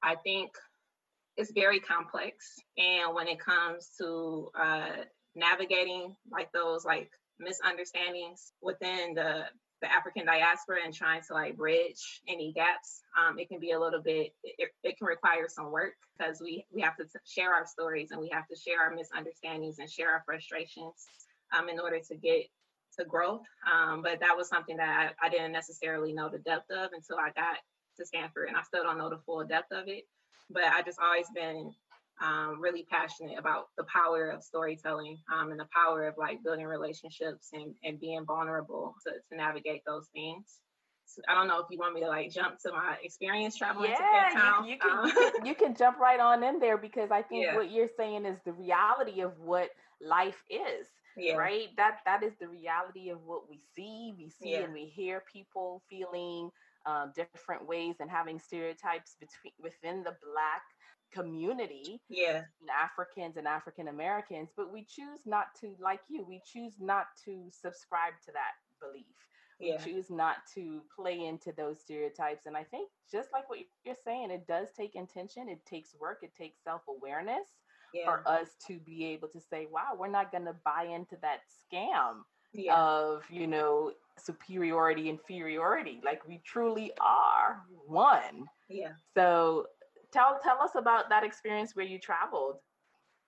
I 0.02 0.14
think 0.16 0.52
it's 1.38 1.52
very 1.52 1.80
complex, 1.80 2.56
and 2.76 3.14
when 3.14 3.28
it 3.28 3.38
comes 3.38 3.90
to 3.98 4.50
uh, 4.60 5.04
navigating 5.34 6.16
like 6.30 6.50
those 6.52 6.84
like 6.84 7.10
misunderstandings 7.38 8.52
within 8.60 9.14
the 9.14 9.44
the 9.80 9.92
African 9.92 10.26
diaspora 10.26 10.78
and 10.84 10.92
trying 10.92 11.22
to 11.28 11.34
like 11.34 11.56
bridge 11.56 12.20
any 12.26 12.52
gaps, 12.52 13.02
um, 13.16 13.38
it 13.38 13.48
can 13.48 13.60
be 13.60 13.70
a 13.70 13.80
little 13.80 14.02
bit, 14.02 14.32
it, 14.42 14.70
it, 14.82 14.98
can 14.98 15.06
require 15.06 15.46
some 15.48 15.70
work 15.70 15.94
because 16.16 16.40
we, 16.40 16.66
we 16.72 16.80
have 16.80 16.96
to 16.96 17.04
t- 17.04 17.10
share 17.24 17.54
our 17.54 17.64
stories 17.64 18.10
and 18.10 18.20
we 18.20 18.28
have 18.32 18.48
to 18.48 18.56
share 18.56 18.80
our 18.80 18.92
misunderstandings 18.92 19.78
and 19.78 19.88
share 19.88 20.10
our 20.10 20.22
frustrations 20.26 21.06
um, 21.56 21.68
in 21.68 21.78
order 21.78 22.00
to 22.00 22.16
get 22.16 22.46
to 22.98 23.04
growth. 23.04 23.42
Um, 23.72 24.02
but 24.02 24.18
that 24.20 24.36
was 24.36 24.48
something 24.48 24.76
that 24.78 25.14
I, 25.22 25.26
I, 25.26 25.30
didn't 25.30 25.52
necessarily 25.52 26.12
know 26.12 26.28
the 26.28 26.38
depth 26.38 26.70
of 26.70 26.90
until 26.92 27.18
I 27.18 27.30
got 27.36 27.58
to 27.98 28.06
Stanford 28.06 28.48
and 28.48 28.56
I 28.56 28.62
still 28.62 28.82
don't 28.82 28.98
know 28.98 29.10
the 29.10 29.20
full 29.24 29.44
depth 29.44 29.70
of 29.70 29.86
it. 29.86 30.04
But 30.50 30.64
I 30.64 30.82
just 30.82 30.98
always 31.00 31.26
been 31.34 31.72
um, 32.20 32.60
really 32.60 32.84
passionate 32.90 33.38
about 33.38 33.66
the 33.76 33.84
power 33.84 34.30
of 34.30 34.42
storytelling 34.42 35.18
um, 35.32 35.50
and 35.50 35.60
the 35.60 35.68
power 35.74 36.06
of 36.06 36.14
like 36.18 36.42
building 36.42 36.66
relationships 36.66 37.50
and, 37.52 37.74
and 37.84 38.00
being 38.00 38.24
vulnerable 38.24 38.94
to, 39.06 39.12
to 39.30 39.36
navigate 39.36 39.82
those 39.86 40.08
things. 40.12 40.60
So 41.06 41.22
I 41.28 41.34
don't 41.34 41.48
know 41.48 41.60
if 41.60 41.66
you 41.70 41.78
want 41.78 41.94
me 41.94 42.00
to 42.02 42.08
like 42.08 42.30
jump 42.30 42.58
to 42.60 42.72
my 42.72 42.96
experience 43.02 43.56
traveling 43.56 43.90
yeah, 43.90 43.96
to 43.96 44.02
Cape 44.02 44.42
Town. 44.42 44.64
You, 44.64 44.72
you, 44.72 44.78
can, 44.78 44.90
um, 44.90 45.06
you, 45.06 45.12
can, 45.14 45.46
you 45.46 45.54
can 45.54 45.74
jump 45.74 45.98
right 45.98 46.20
on 46.20 46.42
in 46.42 46.58
there 46.58 46.76
because 46.76 47.10
I 47.10 47.22
think 47.28 47.44
yeah. 47.44 47.56
what 47.56 47.70
you're 47.70 47.88
saying 47.96 48.26
is 48.26 48.38
the 48.44 48.52
reality 48.52 49.20
of 49.20 49.38
what 49.38 49.70
life 50.00 50.42
is. 50.50 50.86
Yeah. 51.16 51.34
Right. 51.34 51.68
That 51.76 51.98
that 52.04 52.22
is 52.22 52.32
the 52.40 52.46
reality 52.46 53.10
of 53.10 53.18
what 53.24 53.50
we 53.50 53.60
see. 53.74 54.14
We 54.16 54.30
see 54.40 54.54
and 54.54 54.72
we 54.72 54.84
hear 54.84 55.24
people 55.32 55.82
feeling 55.90 56.50
um, 56.88 57.12
different 57.14 57.66
ways 57.66 57.96
and 58.00 58.10
having 58.10 58.38
stereotypes 58.38 59.16
between 59.20 59.52
within 59.60 60.02
the 60.02 60.16
black 60.24 60.62
community 61.12 62.00
yeah. 62.10 62.42
africans 62.82 63.38
and 63.38 63.46
african 63.48 63.88
americans 63.88 64.50
but 64.56 64.70
we 64.70 64.84
choose 64.84 65.20
not 65.24 65.46
to 65.58 65.74
like 65.80 66.00
you 66.08 66.24
we 66.28 66.40
choose 66.44 66.74
not 66.80 67.06
to 67.24 67.48
subscribe 67.50 68.12
to 68.24 68.30
that 68.32 68.52
belief. 68.80 69.06
We 69.60 69.76
choose 69.84 70.08
not 70.08 70.36
to 70.54 70.82
play 70.94 71.24
into 71.24 71.52
those 71.56 71.80
stereotypes 71.80 72.46
and 72.46 72.56
i 72.56 72.62
think 72.62 72.90
just 73.10 73.30
like 73.32 73.48
what 73.48 73.58
you're 73.84 73.94
saying 74.04 74.30
it 74.30 74.46
does 74.46 74.68
take 74.76 74.94
intention 74.94 75.48
it 75.48 75.64
takes 75.66 75.96
work 75.98 76.18
it 76.22 76.32
takes 76.36 76.62
self-awareness 76.62 77.48
yeah. 77.92 78.04
for 78.04 78.22
us 78.28 78.48
to 78.66 78.78
be 78.78 79.06
able 79.06 79.28
to 79.28 79.40
say 79.40 79.66
wow 79.72 79.96
we're 79.98 80.08
not 80.08 80.30
going 80.30 80.44
to 80.44 80.54
buy 80.64 80.84
into 80.94 81.16
that 81.22 81.40
scam 81.50 82.22
yeah. 82.52 82.74
of 82.76 83.22
you 83.30 83.46
know 83.46 83.92
superiority 84.18 85.08
inferiority 85.08 86.00
like 86.04 86.26
we 86.26 86.40
truly 86.44 86.92
are 87.00 87.62
one 87.86 88.44
yeah 88.68 88.90
so 89.14 89.66
tell 90.12 90.38
tell 90.42 90.60
us 90.60 90.72
about 90.74 91.08
that 91.10 91.24
experience 91.24 91.74
where 91.74 91.86
you 91.86 91.98
traveled. 91.98 92.56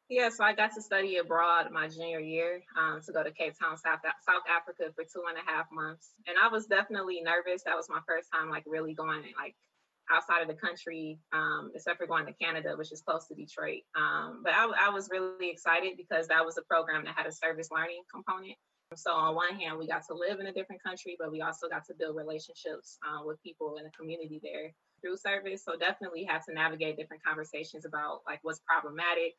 Yeah, 0.09 0.29
so 0.29 0.43
I 0.43 0.55
got 0.55 0.75
to 0.75 0.83
study 0.83 1.19
abroad 1.19 1.71
my 1.71 1.87
junior 1.87 2.19
year 2.19 2.62
um, 2.77 3.00
to 3.07 3.12
go 3.12 3.23
to 3.23 3.31
Cape 3.31 3.55
Town, 3.59 3.77
South 3.77 4.00
South 4.27 4.43
Africa 4.50 4.93
for 4.95 5.05
two 5.05 5.23
and 5.29 5.39
a 5.39 5.50
half 5.50 5.67
months, 5.73 6.11
and 6.27 6.37
I 6.43 6.49
was 6.49 6.67
definitely 6.67 7.21
nervous. 7.23 7.62
That 7.65 7.77
was 7.77 7.87
my 7.89 8.00
first 8.07 8.29
time 8.33 8.50
like 8.50 8.65
really 8.67 8.95
going 8.95 9.23
like 9.39 9.55
outside 10.11 10.43
of 10.43 10.49
the 10.49 10.55
country, 10.55 11.21
um, 11.33 11.71
except 11.75 11.99
for 11.99 12.07
going 12.09 12.27
to 12.27 12.33
Canada, 12.33 12.75
which 12.77 12.91
is 12.91 13.00
close 13.00 13.29
to 13.29 13.35
Detroit. 13.37 13.83
Um, 13.95 14.41
but 14.43 14.53
I, 14.53 14.89
I 14.89 14.91
was 14.91 15.09
really 15.09 15.49
excited 15.49 15.93
because 15.97 16.27
that 16.27 16.45
was 16.45 16.59
a 16.59 16.62
program 16.62 17.05
that 17.05 17.15
had 17.17 17.27
a 17.27 17.33
service 17.33 17.69
learning 17.71 18.03
component. 18.12 18.59
So 18.97 19.12
on 19.12 19.37
one 19.37 19.54
hand, 19.54 19.78
we 19.78 19.87
got 19.87 20.04
to 20.09 20.14
live 20.14 20.40
in 20.40 20.47
a 20.47 20.52
different 20.52 20.82
country, 20.82 21.16
but 21.18 21.30
we 21.30 21.42
also 21.42 21.68
got 21.68 21.85
to 21.87 21.94
build 21.94 22.16
relationships 22.16 22.99
uh, 23.06 23.25
with 23.25 23.40
people 23.42 23.76
in 23.76 23.85
the 23.85 23.90
community 23.90 24.40
there 24.42 24.73
through 25.00 25.16
service. 25.16 25.64
So 25.64 25.76
definitely 25.78 26.25
had 26.25 26.42
to 26.49 26.54
navigate 26.54 26.97
different 26.97 27.23
conversations 27.25 27.85
about 27.85 28.23
like 28.26 28.40
what's 28.42 28.61
problematic. 28.66 29.37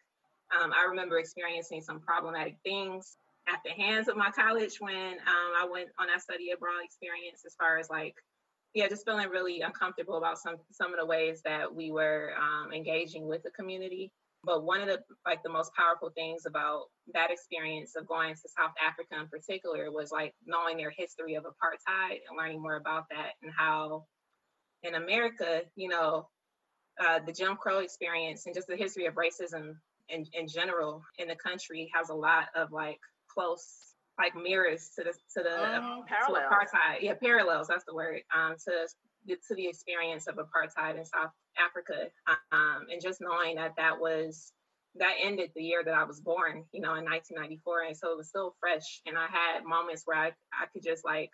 Um, 0.55 0.71
I 0.71 0.85
remember 0.87 1.19
experiencing 1.19 1.81
some 1.81 1.99
problematic 1.99 2.57
things 2.63 3.17
at 3.47 3.59
the 3.65 3.71
hands 3.71 4.07
of 4.07 4.15
my 4.15 4.31
college 4.31 4.79
when 4.79 5.13
um, 5.27 5.51
I 5.59 5.67
went 5.69 5.89
on 5.99 6.07
that 6.07 6.21
study 6.21 6.51
abroad 6.51 6.83
experience, 6.83 7.43
as 7.45 7.55
far 7.55 7.77
as 7.77 7.89
like, 7.89 8.15
yeah, 8.73 8.87
just 8.87 9.05
feeling 9.05 9.29
really 9.29 9.61
uncomfortable 9.61 10.15
about 10.15 10.37
some 10.37 10.55
some 10.71 10.93
of 10.93 10.99
the 10.99 11.05
ways 11.05 11.41
that 11.43 11.73
we 11.73 11.91
were 11.91 12.31
um, 12.39 12.71
engaging 12.71 13.27
with 13.27 13.43
the 13.43 13.51
community. 13.51 14.11
But 14.43 14.63
one 14.63 14.81
of 14.81 14.87
the 14.87 14.99
like 15.25 15.43
the 15.43 15.49
most 15.49 15.71
powerful 15.75 16.09
things 16.15 16.43
about 16.47 16.85
that 17.13 17.29
experience 17.29 17.95
of 17.95 18.07
going 18.07 18.33
to 18.33 18.49
South 18.57 18.73
Africa 18.83 19.21
in 19.21 19.27
particular 19.27 19.91
was 19.91 20.11
like 20.11 20.33
knowing 20.45 20.77
their 20.77 20.91
history 20.95 21.35
of 21.35 21.43
apartheid 21.43 22.19
and 22.27 22.37
learning 22.37 22.61
more 22.61 22.77
about 22.77 23.05
that 23.11 23.33
and 23.43 23.51
how 23.55 24.05
in 24.83 24.95
America, 24.95 25.61
you 25.75 25.89
know, 25.89 26.27
uh, 26.99 27.19
the 27.25 27.31
Jim 27.31 27.55
Crow 27.55 27.79
experience 27.79 28.45
and 28.45 28.55
just 28.55 28.67
the 28.67 28.75
history 28.75 29.05
of 29.05 29.13
racism 29.13 29.73
in, 30.09 30.25
in 30.33 30.47
general 30.47 31.03
in 31.17 31.27
the 31.27 31.35
country 31.35 31.89
has 31.93 32.09
a 32.09 32.13
lot 32.13 32.45
of 32.55 32.71
like 32.71 32.99
close 33.33 33.91
like 34.19 34.35
mirrors 34.35 34.89
to 34.97 35.03
the 35.03 35.11
to 35.11 35.43
the 35.43 35.49
mm, 35.49 36.01
to 36.27 36.33
apartheid. 36.33 37.01
Yeah, 37.01 37.13
parallels. 37.13 37.67
That's 37.67 37.85
the 37.85 37.95
word. 37.95 38.21
Um, 38.35 38.55
to 38.67 38.87
to 39.27 39.55
the 39.55 39.67
experience 39.67 40.27
of 40.27 40.35
apartheid 40.35 40.97
in 40.97 41.05
South 41.05 41.31
Africa, 41.59 42.09
um, 42.51 42.87
and 42.91 43.01
just 43.01 43.21
knowing 43.21 43.55
that 43.55 43.73
that 43.77 43.99
was 43.99 44.51
that 44.95 45.13
ended 45.23 45.51
the 45.55 45.63
year 45.63 45.83
that 45.85 45.93
I 45.93 46.03
was 46.03 46.19
born, 46.19 46.65
you 46.73 46.81
know, 46.81 46.95
in 46.95 47.05
1994, 47.05 47.83
and 47.87 47.97
so 47.97 48.11
it 48.11 48.17
was 48.17 48.27
still 48.27 48.55
fresh. 48.59 49.01
And 49.05 49.17
I 49.17 49.27
had 49.27 49.63
moments 49.65 50.03
where 50.05 50.17
I 50.17 50.27
I 50.53 50.65
could 50.73 50.83
just 50.83 51.05
like 51.05 51.31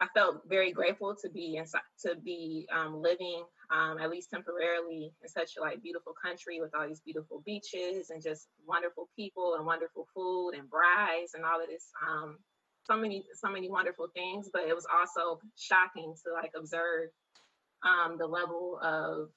I 0.00 0.06
felt 0.14 0.42
very 0.48 0.72
grateful 0.72 1.14
to 1.22 1.30
be 1.30 1.56
inside, 1.56 1.80
to 2.04 2.16
be 2.16 2.66
um, 2.74 3.00
living 3.00 3.44
um, 3.70 3.98
at 3.98 4.10
least 4.10 4.30
temporarily 4.30 5.12
in 5.22 5.28
such 5.28 5.52
a 5.58 5.60
like 5.60 5.82
beautiful 5.82 6.12
country 6.22 6.60
with 6.60 6.74
all 6.74 6.86
these 6.86 7.00
beautiful 7.00 7.42
beaches 7.46 8.10
and 8.10 8.22
just 8.22 8.48
wonderful 8.66 9.08
people 9.16 9.54
and 9.54 9.64
wonderful 9.64 10.06
food 10.14 10.50
and 10.50 10.68
brides 10.68 11.34
and 11.34 11.44
all 11.44 11.60
of 11.60 11.68
this. 11.68 11.88
Um, 12.06 12.38
so 12.84 12.96
many, 12.96 13.24
so 13.34 13.50
many 13.50 13.70
wonderful 13.70 14.08
things, 14.14 14.50
but 14.52 14.62
it 14.68 14.74
was 14.74 14.86
also 14.92 15.40
shocking 15.56 16.14
to 16.24 16.32
like 16.32 16.52
observe 16.56 17.08
um, 17.82 18.18
the 18.18 18.26
level 18.26 18.78
of 18.82 19.30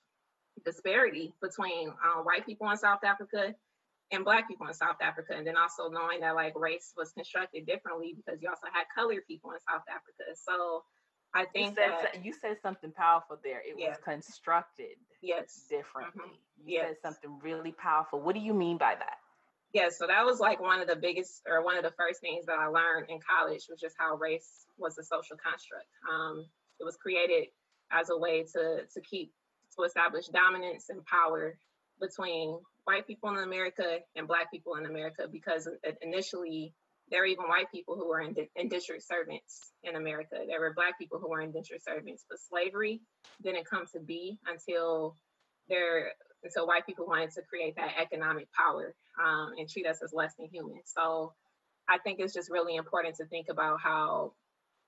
disparity 0.65 1.33
between 1.41 1.89
uh, 1.89 2.21
white 2.23 2.45
people 2.45 2.69
in 2.69 2.77
South 2.77 3.03
Africa 3.03 3.53
and 4.11 4.23
black 4.23 4.47
people 4.47 4.67
in 4.67 4.73
South 4.73 4.97
Africa. 5.01 5.33
And 5.35 5.45
then 5.45 5.57
also 5.57 5.89
knowing 5.89 6.21
that 6.21 6.35
like 6.35 6.57
race 6.57 6.93
was 6.97 7.11
constructed 7.11 7.65
differently 7.65 8.15
because 8.15 8.41
you 8.41 8.49
also 8.49 8.67
had 8.71 8.85
colored 8.95 9.27
people 9.27 9.51
in 9.51 9.57
South 9.69 9.83
Africa. 9.89 10.35
So 10.35 10.83
I 11.33 11.45
think 11.45 11.69
you 11.69 11.75
said, 11.75 11.91
that, 12.01 12.25
you 12.25 12.33
said 12.33 12.57
something 12.61 12.91
powerful 12.91 13.37
there. 13.43 13.59
It 13.59 13.75
yeah. 13.77 13.89
was 13.89 13.97
constructed 14.03 14.97
yes 15.21 15.63
differently. 15.69 16.23
Mm-hmm. 16.23 16.67
You 16.67 16.73
yes. 16.79 16.87
said 16.87 16.97
something 17.03 17.39
really 17.41 17.71
powerful. 17.71 18.21
What 18.21 18.35
do 18.35 18.41
you 18.41 18.53
mean 18.53 18.77
by 18.77 18.95
that? 18.95 19.17
Yeah, 19.73 19.89
so 19.89 20.07
that 20.07 20.25
was 20.25 20.39
like 20.39 20.61
one 20.61 20.79
of 20.79 20.87
the 20.87 20.95
biggest 20.95 21.41
or 21.45 21.63
one 21.63 21.77
of 21.77 21.83
the 21.83 21.91
first 21.91 22.21
things 22.21 22.45
that 22.45 22.57
I 22.57 22.67
learned 22.67 23.09
in 23.09 23.19
college 23.19 23.65
was 23.69 23.79
just 23.79 23.95
how 23.99 24.15
race 24.15 24.65
was 24.77 24.97
a 24.97 25.03
social 25.03 25.35
construct. 25.35 25.87
Um, 26.09 26.45
it 26.79 26.85
was 26.85 26.95
created 26.95 27.49
as 27.91 28.09
a 28.09 28.17
way 28.17 28.43
to 28.53 28.83
to 28.91 29.01
keep 29.01 29.33
to 29.77 29.83
establish 29.83 30.27
dominance 30.27 30.89
and 30.89 31.05
power 31.05 31.57
between 31.99 32.59
white 32.85 33.07
people 33.07 33.29
in 33.29 33.37
America 33.37 33.99
and 34.15 34.27
black 34.27 34.51
people 34.51 34.75
in 34.75 34.85
America 34.85 35.27
because 35.31 35.67
initially 36.01 36.73
there 37.09 37.21
were 37.21 37.25
even 37.25 37.45
white 37.45 37.71
people 37.71 37.95
who 37.95 38.07
were 38.07 38.21
in 38.21 38.35
indentured 38.55 39.01
servants 39.01 39.71
in 39.83 39.95
America. 39.95 40.37
There 40.47 40.59
were 40.59 40.73
black 40.73 40.99
people 40.99 41.19
who 41.19 41.29
were 41.29 41.41
indentured 41.41 41.81
servants, 41.81 42.25
but 42.29 42.39
slavery 42.39 43.01
didn't 43.43 43.69
come 43.69 43.85
to 43.93 43.99
be 43.99 44.37
until 44.47 45.15
there 45.69 46.11
until 46.43 46.67
white 46.67 46.85
people 46.85 47.05
wanted 47.07 47.31
to 47.31 47.41
create 47.41 47.75
that 47.77 47.93
economic 47.99 48.47
power 48.53 48.93
um, 49.23 49.53
and 49.57 49.67
treat 49.69 49.87
us 49.87 49.99
as 50.03 50.13
less 50.13 50.33
than 50.37 50.47
human. 50.47 50.79
So 50.85 51.33
I 51.89 51.97
think 51.97 52.19
it's 52.19 52.33
just 52.33 52.51
really 52.51 52.75
important 52.75 53.15
to 53.15 53.25
think 53.25 53.47
about 53.49 53.79
how 53.81 54.33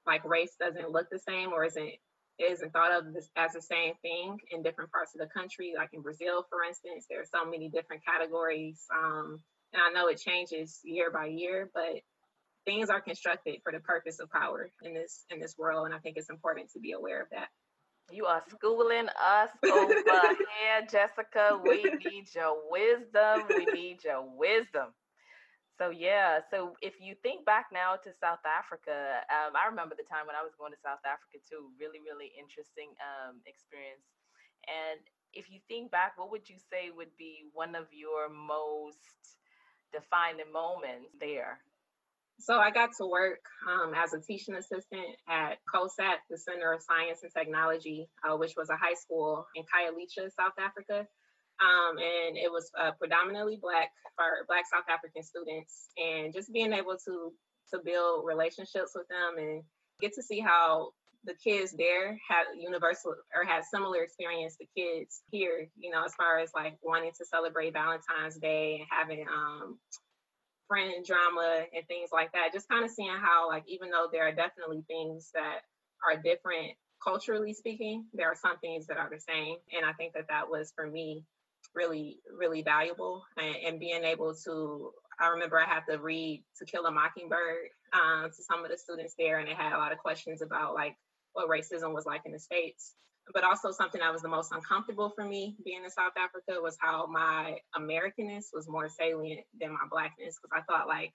like 0.05 0.23
race 0.25 0.55
doesn't 0.59 0.91
look 0.91 1.09
the 1.09 1.19
same 1.19 1.51
or 1.53 1.65
isn't 1.65 1.93
isn't 2.39 2.73
thought 2.73 2.91
of 2.91 3.13
this 3.13 3.29
as 3.35 3.53
the 3.53 3.61
same 3.61 3.93
thing 4.01 4.39
in 4.51 4.63
different 4.63 4.91
parts 4.91 5.13
of 5.13 5.19
the 5.19 5.27
country. 5.27 5.73
Like 5.75 5.89
in 5.93 6.01
Brazil, 6.01 6.45
for 6.49 6.63
instance, 6.63 7.05
there 7.09 7.21
are 7.21 7.25
so 7.25 7.49
many 7.49 7.69
different 7.69 8.03
categories. 8.05 8.85
Um, 8.93 9.39
and 9.73 9.81
I 9.81 9.91
know 9.91 10.07
it 10.07 10.19
changes 10.19 10.79
year 10.83 11.11
by 11.11 11.27
year, 11.27 11.69
but 11.73 12.01
things 12.65 12.89
are 12.89 13.01
constructed 13.01 13.59
for 13.63 13.71
the 13.71 13.79
purpose 13.79 14.19
of 14.19 14.29
power 14.31 14.69
in 14.83 14.93
this 14.93 15.25
in 15.29 15.39
this 15.39 15.55
world. 15.57 15.85
And 15.85 15.95
I 15.95 15.99
think 15.99 16.17
it's 16.17 16.29
important 16.29 16.71
to 16.73 16.79
be 16.79 16.93
aware 16.93 17.21
of 17.21 17.29
that. 17.31 17.49
You 18.11 18.25
are 18.25 18.41
schooling 18.49 19.07
us 19.09 19.49
over 19.71 19.93
here, 19.93 20.87
Jessica. 20.89 21.59
We 21.63 21.83
need 21.83 22.27
your 22.33 22.57
wisdom. 22.69 23.43
We 23.55 23.65
need 23.65 24.03
your 24.03 24.25
wisdom. 24.35 24.93
So 25.79 25.95
yeah, 25.95 26.43
so 26.51 26.75
if 26.83 26.99
you 26.99 27.15
think 27.23 27.47
back 27.47 27.71
now 27.71 27.95
to 27.95 28.11
South 28.19 28.43
Africa, 28.43 29.23
um, 29.31 29.55
I 29.55 29.63
remember 29.71 29.95
the 29.95 30.03
time 30.03 30.27
when 30.27 30.35
I 30.35 30.43
was 30.43 30.51
going 30.59 30.75
to 30.75 30.81
South 30.83 30.99
Africa 31.07 31.39
too. 31.47 31.71
Really, 31.79 32.03
really 32.03 32.35
interesting 32.35 32.91
um, 32.99 33.39
experience. 33.47 34.03
And 34.67 34.99
if 35.31 35.47
you 35.47 35.63
think 35.71 35.87
back, 35.87 36.19
what 36.19 36.35
would 36.35 36.51
you 36.51 36.59
say 36.59 36.91
would 36.91 37.15
be 37.15 37.47
one 37.55 37.79
of 37.79 37.87
your 37.95 38.27
most 38.27 39.39
defining 39.95 40.51
moments 40.51 41.15
there? 41.15 41.63
So 42.39 42.59
I 42.59 42.71
got 42.71 42.91
to 42.99 43.07
work 43.07 43.39
um, 43.67 43.95
as 43.95 44.11
a 44.11 44.19
teaching 44.19 44.55
assistant 44.55 45.15
at 45.27 45.63
COSAT, 45.63 46.23
the 46.29 46.37
Center 46.37 46.71
of 46.71 46.83
Science 46.83 47.23
and 47.23 47.31
Technology, 47.31 48.07
uh, 48.23 48.35
which 48.35 48.55
was 48.55 48.69
a 48.69 48.75
high 48.75 48.95
school 48.95 49.47
in 49.55 49.63
Khayelitsha, 49.63 50.27
South 50.35 50.59
Africa. 50.59 51.07
Um, 51.61 51.97
and 51.97 52.37
it 52.37 52.51
was 52.51 52.71
uh, 52.79 52.91
predominantly 52.97 53.59
black 53.61 53.91
for 54.15 54.45
black 54.47 54.65
South 54.71 54.85
African 54.89 55.23
students, 55.23 55.89
and 55.97 56.33
just 56.33 56.51
being 56.53 56.73
able 56.73 56.97
to 57.05 57.33
to 57.73 57.79
build 57.83 58.25
relationships 58.25 58.93
with 58.95 59.07
them 59.09 59.37
and 59.37 59.63
get 60.01 60.13
to 60.13 60.23
see 60.23 60.39
how 60.39 60.89
the 61.25 61.33
kids 61.43 61.73
there 61.77 62.17
had 62.27 62.45
universal 62.57 63.13
or 63.35 63.43
had 63.43 63.63
similar 63.65 64.03
experience 64.03 64.55
to 64.55 64.65
kids 64.75 65.21
here, 65.31 65.67
you 65.77 65.91
know, 65.91 66.03
as 66.05 66.15
far 66.15 66.39
as 66.39 66.49
like 66.55 66.77
wanting 66.81 67.11
to 67.17 67.25
celebrate 67.25 67.73
Valentine's 67.73 68.37
Day 68.37 68.77
and 68.79 68.87
having 68.89 69.25
um 69.27 69.77
friend 70.69 71.03
drama 71.05 71.65
and 71.75 71.85
things 71.87 72.09
like 72.13 72.31
that. 72.31 72.53
Just 72.53 72.69
kind 72.69 72.85
of 72.85 72.91
seeing 72.91 73.09
how, 73.09 73.49
like, 73.49 73.63
even 73.67 73.89
though 73.89 74.07
there 74.11 74.27
are 74.27 74.33
definitely 74.33 74.83
things 74.87 75.31
that 75.33 75.61
are 76.07 76.21
different 76.21 76.73
culturally 77.03 77.53
speaking, 77.53 78.05
there 78.13 78.27
are 78.27 78.35
some 78.35 78.57
things 78.59 78.87
that 78.87 78.97
are 78.97 79.09
the 79.09 79.19
same. 79.19 79.55
And 79.75 79.85
I 79.85 79.93
think 79.93 80.13
that 80.13 80.27
that 80.29 80.49
was 80.49 80.71
for 80.75 80.87
me 80.87 81.25
really, 81.75 82.19
really 82.37 82.61
valuable. 82.61 83.23
And, 83.37 83.55
and 83.65 83.79
being 83.79 84.03
able 84.03 84.33
to, 84.45 84.91
I 85.19 85.27
remember 85.27 85.59
I 85.59 85.65
had 85.65 85.83
to 85.89 85.97
read 85.97 86.43
To 86.57 86.65
Kill 86.65 86.85
a 86.85 86.91
Mockingbird 86.91 87.69
um, 87.93 88.29
to 88.29 88.43
some 88.43 88.63
of 88.63 88.71
the 88.71 88.77
students 88.77 89.15
there, 89.17 89.39
and 89.39 89.47
they 89.47 89.53
had 89.53 89.73
a 89.73 89.77
lot 89.77 89.91
of 89.91 89.97
questions 89.97 90.41
about 90.41 90.73
like 90.73 90.95
what 91.33 91.49
racism 91.49 91.93
was 91.93 92.05
like 92.05 92.21
in 92.25 92.31
the 92.31 92.39
States 92.39 92.93
but 93.33 93.43
also 93.43 93.71
something 93.71 94.01
that 94.01 94.11
was 94.11 94.21
the 94.21 94.27
most 94.27 94.51
uncomfortable 94.51 95.11
for 95.15 95.23
me 95.23 95.55
being 95.63 95.83
in 95.83 95.89
South 95.89 96.13
Africa 96.17 96.61
was 96.61 96.77
how 96.79 97.05
my 97.07 97.57
Americanness 97.77 98.47
was 98.53 98.67
more 98.67 98.89
salient 98.89 99.41
than 99.59 99.73
my 99.73 99.85
blackness. 99.89 100.37
Because 100.41 100.57
I 100.57 100.71
thought 100.71 100.87
like 100.87 101.13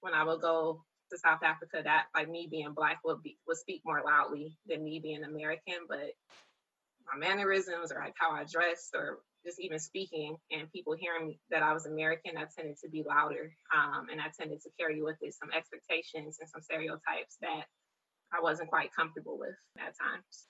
when 0.00 0.14
I 0.14 0.24
would 0.24 0.40
go 0.40 0.84
to 1.10 1.18
South 1.18 1.42
Africa, 1.42 1.80
that 1.82 2.06
like 2.14 2.28
me 2.28 2.48
being 2.50 2.72
black 2.74 3.00
would 3.04 3.22
be 3.22 3.38
would 3.46 3.56
speak 3.56 3.82
more 3.84 4.02
loudly 4.04 4.56
than 4.66 4.84
me 4.84 5.00
being 5.02 5.24
American. 5.24 5.86
But 5.88 6.12
my 7.10 7.18
mannerisms 7.18 7.92
or 7.92 8.00
like 8.00 8.14
how 8.16 8.32
I 8.32 8.44
dressed 8.44 8.94
or 8.94 9.20
just 9.44 9.60
even 9.60 9.78
speaking 9.78 10.36
and 10.50 10.72
people 10.72 10.94
hearing 10.98 11.36
that 11.50 11.62
I 11.62 11.72
was 11.72 11.86
American, 11.86 12.36
I 12.36 12.46
tended 12.56 12.78
to 12.82 12.88
be 12.88 13.04
louder. 13.06 13.54
Um, 13.76 14.06
and 14.10 14.20
I 14.20 14.32
tended 14.38 14.62
to 14.62 14.70
carry 14.78 15.02
with 15.02 15.16
it 15.20 15.34
some 15.34 15.50
expectations 15.52 16.38
and 16.40 16.48
some 16.48 16.62
stereotypes 16.62 17.36
that 17.42 17.64
I 18.32 18.40
wasn't 18.42 18.70
quite 18.70 18.90
comfortable 18.96 19.38
with 19.38 19.56
at 19.78 19.94
times 19.98 20.48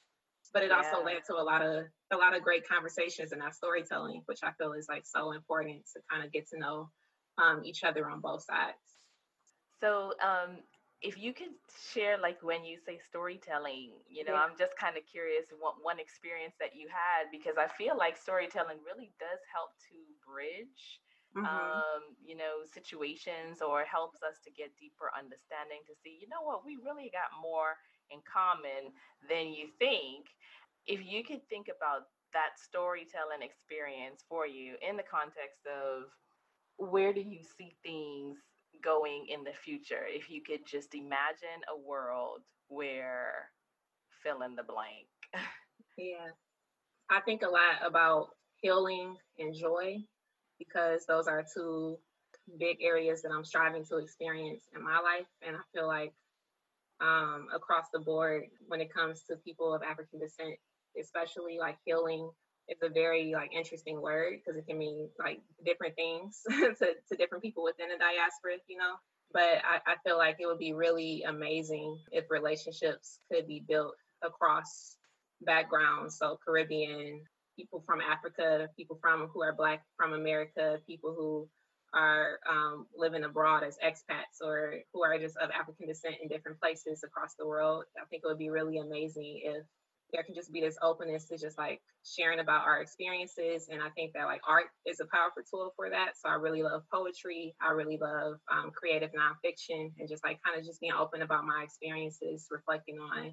but 0.54 0.62
it 0.62 0.70
yeah. 0.70 0.76
also 0.76 1.04
led 1.04 1.24
to 1.26 1.34
a 1.34 1.42
lot 1.42 1.60
of 1.60 1.84
a 2.12 2.16
lot 2.16 2.34
of 2.34 2.42
great 2.42 2.66
conversations 2.66 3.32
and 3.32 3.42
that 3.42 3.56
storytelling, 3.56 4.22
which 4.26 4.38
I 4.44 4.52
feel 4.52 4.72
is 4.72 4.86
like 4.88 5.02
so 5.04 5.32
important 5.32 5.82
to 5.92 6.00
kind 6.08 6.24
of 6.24 6.32
get 6.32 6.48
to 6.50 6.58
know 6.58 6.88
um, 7.42 7.62
each 7.64 7.82
other 7.82 8.08
on 8.08 8.20
both 8.20 8.44
sides. 8.44 8.78
So, 9.80 10.12
um, 10.22 10.58
if 11.04 11.20
you 11.20 11.36
could 11.36 11.52
share, 11.92 12.16
like 12.16 12.40
when 12.40 12.64
you 12.64 12.80
say 12.80 12.96
storytelling, 12.96 13.92
you 14.08 14.24
know, 14.24 14.32
yeah. 14.32 14.40
I'm 14.40 14.56
just 14.56 14.72
kind 14.80 14.96
of 14.96 15.04
curious 15.04 15.44
what 15.60 15.84
one 15.84 16.00
experience 16.00 16.56
that 16.56 16.72
you 16.72 16.88
had 16.88 17.28
because 17.28 17.60
I 17.60 17.68
feel 17.76 17.92
like 17.92 18.16
storytelling 18.16 18.80
really 18.80 19.12
does 19.20 19.44
help 19.52 19.76
to 19.92 19.98
bridge. 20.24 21.04
Mm-hmm. 21.36 21.50
Um, 21.50 22.14
you 22.22 22.38
know, 22.38 22.62
situations 22.62 23.58
or 23.58 23.82
helps 23.82 24.22
us 24.22 24.38
to 24.46 24.54
get 24.54 24.70
deeper 24.78 25.10
understanding 25.18 25.82
to 25.90 25.94
see, 25.98 26.14
you 26.14 26.30
know 26.30 26.46
what, 26.46 26.62
we 26.62 26.78
really 26.78 27.10
got 27.10 27.34
more 27.42 27.74
in 28.14 28.22
common 28.22 28.94
than 29.26 29.50
you 29.50 29.66
think. 29.82 30.30
If 30.86 31.02
you 31.02 31.26
could 31.26 31.42
think 31.50 31.66
about 31.66 32.06
that 32.32 32.54
storytelling 32.54 33.42
experience 33.42 34.22
for 34.30 34.46
you 34.46 34.78
in 34.78 34.94
the 34.94 35.02
context 35.02 35.66
of 35.66 36.14
where 36.78 37.10
do 37.10 37.20
you 37.20 37.42
see 37.42 37.74
things 37.82 38.38
going 38.84 39.26
in 39.28 39.44
the 39.44 39.52
future? 39.52 40.04
If 40.06 40.30
you 40.30 40.42
could 40.42 40.66
just 40.66 40.94
imagine 40.94 41.62
a 41.72 41.78
world 41.78 42.40
where 42.68 43.50
fill 44.22 44.42
in 44.42 44.54
the 44.54 44.62
blank. 44.62 45.06
yeah. 45.98 46.30
I 47.10 47.20
think 47.20 47.42
a 47.42 47.48
lot 47.48 47.86
about 47.86 48.28
healing 48.60 49.16
and 49.38 49.54
joy 49.54 49.96
because 50.58 51.04
those 51.06 51.26
are 51.26 51.44
two 51.54 51.98
big 52.58 52.78
areas 52.82 53.22
that 53.22 53.32
I'm 53.32 53.44
striving 53.44 53.84
to 53.86 53.98
experience 53.98 54.64
in 54.74 54.82
my 54.82 54.98
life. 55.00 55.26
And 55.46 55.56
I 55.56 55.60
feel 55.72 55.86
like 55.86 56.12
um, 57.00 57.48
across 57.54 57.86
the 57.92 58.00
board 58.00 58.44
when 58.68 58.80
it 58.80 58.92
comes 58.92 59.22
to 59.28 59.36
people 59.36 59.74
of 59.74 59.82
African 59.82 60.20
descent, 60.20 60.54
especially 61.00 61.58
like 61.58 61.76
healing 61.84 62.30
is 62.68 62.78
a 62.82 62.88
very 62.88 63.32
like 63.34 63.52
interesting 63.52 64.00
word 64.00 64.38
because 64.38 64.58
it 64.58 64.66
can 64.66 64.78
mean 64.78 65.08
like 65.18 65.40
different 65.64 65.94
things 65.94 66.40
to, 66.48 66.86
to 67.10 67.16
different 67.16 67.42
people 67.42 67.64
within 67.64 67.88
the 67.88 67.98
diaspora, 67.98 68.56
you 68.68 68.78
know. 68.78 68.94
But 69.32 69.62
I, 69.64 69.92
I 69.92 69.96
feel 70.04 70.16
like 70.16 70.36
it 70.38 70.46
would 70.46 70.58
be 70.58 70.72
really 70.72 71.24
amazing 71.26 71.98
if 72.12 72.24
relationships 72.30 73.18
could 73.30 73.48
be 73.48 73.64
built 73.66 73.96
across 74.22 74.96
backgrounds. 75.42 76.18
So 76.18 76.38
Caribbean, 76.44 77.20
people 77.56 77.82
from 77.86 78.00
Africa, 78.00 78.68
people 78.76 78.98
from 79.00 79.28
who 79.32 79.42
are 79.42 79.52
black 79.52 79.82
from 79.96 80.12
America, 80.12 80.78
people 80.86 81.14
who 81.16 81.48
are 81.94 82.40
um, 82.50 82.86
living 82.96 83.24
abroad 83.24 83.62
as 83.62 83.78
expats 83.84 84.42
or 84.42 84.74
who 84.92 85.04
are 85.04 85.18
just 85.18 85.36
of 85.36 85.50
African 85.50 85.86
descent 85.86 86.16
in 86.22 86.28
different 86.28 86.60
places 86.60 87.04
across 87.04 87.34
the 87.38 87.46
world. 87.46 87.84
I 88.00 88.04
think 88.06 88.22
it 88.24 88.28
would 88.28 88.38
be 88.38 88.50
really 88.50 88.78
amazing 88.78 89.42
if 89.44 89.64
there 90.14 90.22
can 90.22 90.34
just 90.34 90.52
be 90.52 90.60
this 90.60 90.78
openness 90.80 91.24
to 91.26 91.36
just 91.36 91.58
like 91.58 91.82
sharing 92.04 92.38
about 92.38 92.64
our 92.64 92.80
experiences. 92.80 93.68
And 93.70 93.82
I 93.82 93.90
think 93.90 94.12
that 94.14 94.26
like 94.26 94.40
art 94.48 94.66
is 94.86 95.00
a 95.00 95.06
powerful 95.06 95.42
tool 95.50 95.72
for 95.74 95.90
that. 95.90 96.12
So 96.16 96.28
I 96.28 96.34
really 96.34 96.62
love 96.62 96.84
poetry. 96.92 97.54
I 97.60 97.72
really 97.72 97.98
love 98.00 98.36
um, 98.50 98.70
creative 98.70 99.10
nonfiction 99.10 99.90
and 99.98 100.08
just 100.08 100.24
like 100.24 100.38
kind 100.46 100.58
of 100.58 100.64
just 100.64 100.80
being 100.80 100.92
open 100.92 101.22
about 101.22 101.44
my 101.44 101.62
experiences, 101.64 102.46
reflecting 102.50 102.98
on 102.98 103.32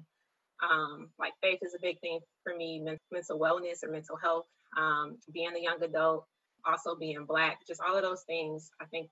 um, 0.62 1.08
like 1.18 1.32
faith 1.40 1.60
is 1.62 1.74
a 1.74 1.82
big 1.82 2.00
thing 2.00 2.20
for 2.42 2.56
me, 2.56 2.84
mental 3.12 3.38
wellness 3.38 3.84
or 3.84 3.90
mental 3.90 4.16
health, 4.16 4.46
um, 4.76 5.18
being 5.32 5.52
a 5.56 5.62
young 5.62 5.82
adult, 5.82 6.26
also 6.64 6.96
being 6.96 7.24
black, 7.26 7.58
just 7.66 7.80
all 7.80 7.96
of 7.96 8.02
those 8.02 8.22
things, 8.22 8.70
I 8.80 8.86
think 8.86 9.08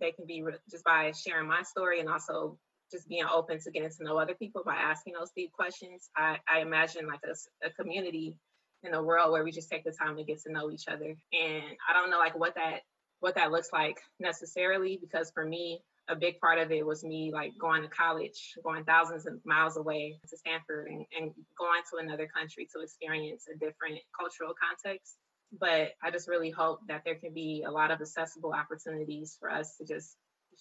they 0.00 0.12
can 0.12 0.26
be 0.26 0.42
re- 0.42 0.54
just 0.70 0.84
by 0.84 1.12
sharing 1.12 1.48
my 1.48 1.62
story 1.62 2.00
and 2.00 2.08
also 2.08 2.58
just 2.90 3.08
being 3.08 3.24
open 3.32 3.60
to 3.60 3.70
getting 3.70 3.90
to 3.90 4.04
know 4.04 4.18
other 4.18 4.34
people 4.34 4.62
by 4.64 4.74
asking 4.74 5.14
those 5.14 5.30
deep 5.36 5.52
questions. 5.52 6.10
I, 6.16 6.38
I 6.48 6.60
imagine 6.60 7.06
like 7.06 7.20
a, 7.24 7.66
a 7.66 7.70
community 7.70 8.36
in 8.82 8.94
a 8.94 9.02
world 9.02 9.32
where 9.32 9.44
we 9.44 9.52
just 9.52 9.70
take 9.70 9.84
the 9.84 9.92
time 9.92 10.16
to 10.16 10.24
get 10.24 10.42
to 10.42 10.52
know 10.52 10.70
each 10.70 10.88
other. 10.88 11.04
And 11.06 11.64
I 11.88 11.92
don't 11.92 12.10
know 12.10 12.18
like 12.18 12.38
what 12.38 12.54
that 12.54 12.80
what 13.20 13.34
that 13.34 13.50
looks 13.50 13.68
like 13.72 13.98
necessarily 14.18 14.98
because 14.98 15.30
for 15.30 15.44
me 15.44 15.80
a 16.08 16.16
big 16.16 16.40
part 16.40 16.58
of 16.58 16.72
it 16.72 16.84
was 16.84 17.04
me 17.04 17.30
like 17.32 17.52
going 17.60 17.82
to 17.82 17.88
college, 17.88 18.54
going 18.64 18.84
thousands 18.84 19.26
of 19.26 19.34
miles 19.44 19.76
away 19.76 20.18
to 20.28 20.36
Stanford 20.36 20.88
and, 20.88 21.04
and 21.16 21.30
going 21.58 21.82
to 21.90 21.98
another 22.04 22.26
country 22.26 22.66
to 22.74 22.80
experience 22.80 23.44
a 23.54 23.58
different 23.58 23.98
cultural 24.18 24.54
context 24.58 25.16
but 25.58 25.92
I 26.02 26.10
just 26.10 26.28
really 26.28 26.50
hope 26.50 26.80
that 26.88 27.02
there 27.04 27.16
can 27.16 27.32
be 27.32 27.64
a 27.66 27.70
lot 27.70 27.90
of 27.90 28.00
accessible 28.00 28.52
opportunities 28.52 29.36
for 29.40 29.50
us 29.50 29.76
to 29.76 29.84
just 29.84 30.16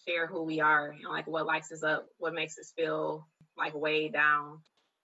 share 0.08 0.28
who 0.28 0.44
we 0.44 0.60
are 0.60 0.90
and 0.92 1.04
like 1.10 1.28
what 1.28 1.46
lights 1.46 1.72
us 1.72 1.84
up, 1.84 2.06
what 2.18 2.34
makes 2.34 2.58
us 2.58 2.74
feel 2.76 3.28
like 3.58 3.74
way 3.76 4.10
down. 4.10 4.60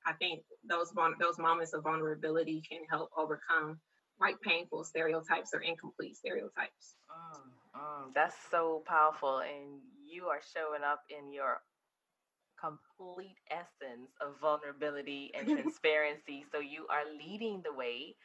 I 0.05 0.13
think 0.13 0.41
those 0.67 0.93
those 1.19 1.39
moments 1.39 1.73
of 1.73 1.83
vulnerability 1.83 2.61
can 2.69 2.81
help 2.89 3.09
overcome 3.17 3.79
like 4.19 4.39
painful 4.41 4.83
stereotypes 4.83 5.51
or 5.53 5.61
incomplete 5.61 6.15
stereotypes. 6.15 6.95
Mm, 7.09 7.79
mm, 7.79 8.13
that's 8.13 8.35
so 8.49 8.83
powerful. 8.85 9.39
And 9.39 9.81
you 10.07 10.25
are 10.25 10.41
showing 10.53 10.83
up 10.83 11.03
in 11.09 11.31
your 11.33 11.61
complete 12.59 13.37
essence 13.51 14.11
of 14.21 14.39
vulnerability 14.39 15.31
and 15.37 15.47
transparency. 15.55 16.45
so 16.51 16.59
you 16.59 16.87
are 16.89 17.03
leading 17.19 17.61
the 17.63 17.73
way 17.73 18.15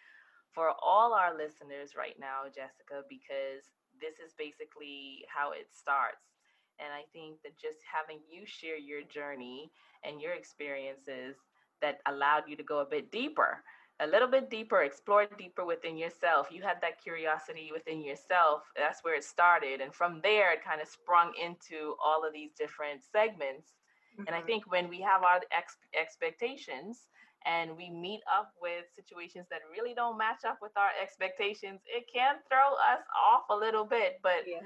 for 0.52 0.72
all 0.83 1.12
our 1.14 1.37
listeners 1.37 1.94
right 1.96 2.16
now, 2.18 2.46
Jessica, 2.48 3.02
because 3.09 3.70
this 4.00 4.18
is 4.18 4.35
basically 4.37 5.24
how 5.28 5.52
it 5.52 5.68
starts. 5.70 6.39
And 6.82 6.92
I 6.92 7.04
think 7.12 7.42
that 7.44 7.58
just 7.58 7.78
having 7.84 8.18
you 8.30 8.42
share 8.46 8.78
your 8.78 9.02
journey 9.02 9.70
and 10.04 10.20
your 10.20 10.32
experiences 10.32 11.36
that 11.82 12.00
allowed 12.06 12.44
you 12.48 12.56
to 12.56 12.62
go 12.62 12.80
a 12.80 12.84
bit 12.84 13.12
deeper, 13.12 13.62
a 14.00 14.06
little 14.06 14.28
bit 14.28 14.50
deeper, 14.50 14.82
explore 14.82 15.26
deeper 15.38 15.64
within 15.64 15.96
yourself. 15.96 16.48
You 16.50 16.62
had 16.62 16.80
that 16.80 17.02
curiosity 17.02 17.70
within 17.72 18.02
yourself. 18.02 18.62
That's 18.76 19.04
where 19.04 19.14
it 19.14 19.24
started. 19.24 19.80
And 19.80 19.94
from 19.94 20.20
there, 20.22 20.52
it 20.52 20.64
kind 20.64 20.80
of 20.80 20.88
sprung 20.88 21.32
into 21.40 21.96
all 22.04 22.26
of 22.26 22.32
these 22.32 22.52
different 22.56 23.02
segments. 23.04 23.76
Mm-hmm. 24.14 24.24
And 24.26 24.34
I 24.34 24.38
mm-hmm. 24.38 24.46
think 24.46 24.72
when 24.72 24.88
we 24.88 25.00
have 25.02 25.22
our 25.22 25.40
ex- 25.52 25.76
expectations, 25.98 27.08
and 27.46 27.74
we 27.76 27.88
meet 27.88 28.20
up 28.28 28.52
with 28.60 28.84
situations 28.94 29.46
that 29.50 29.60
really 29.72 29.94
don't 29.94 30.18
match 30.18 30.44
up 30.46 30.58
with 30.60 30.72
our 30.76 30.90
expectations, 31.02 31.80
it 31.86 32.04
can 32.12 32.36
throw 32.50 32.76
us 32.92 33.00
off 33.16 33.44
a 33.50 33.56
little 33.56 33.84
bit. 33.84 34.20
But 34.22 34.44
yeah. 34.46 34.60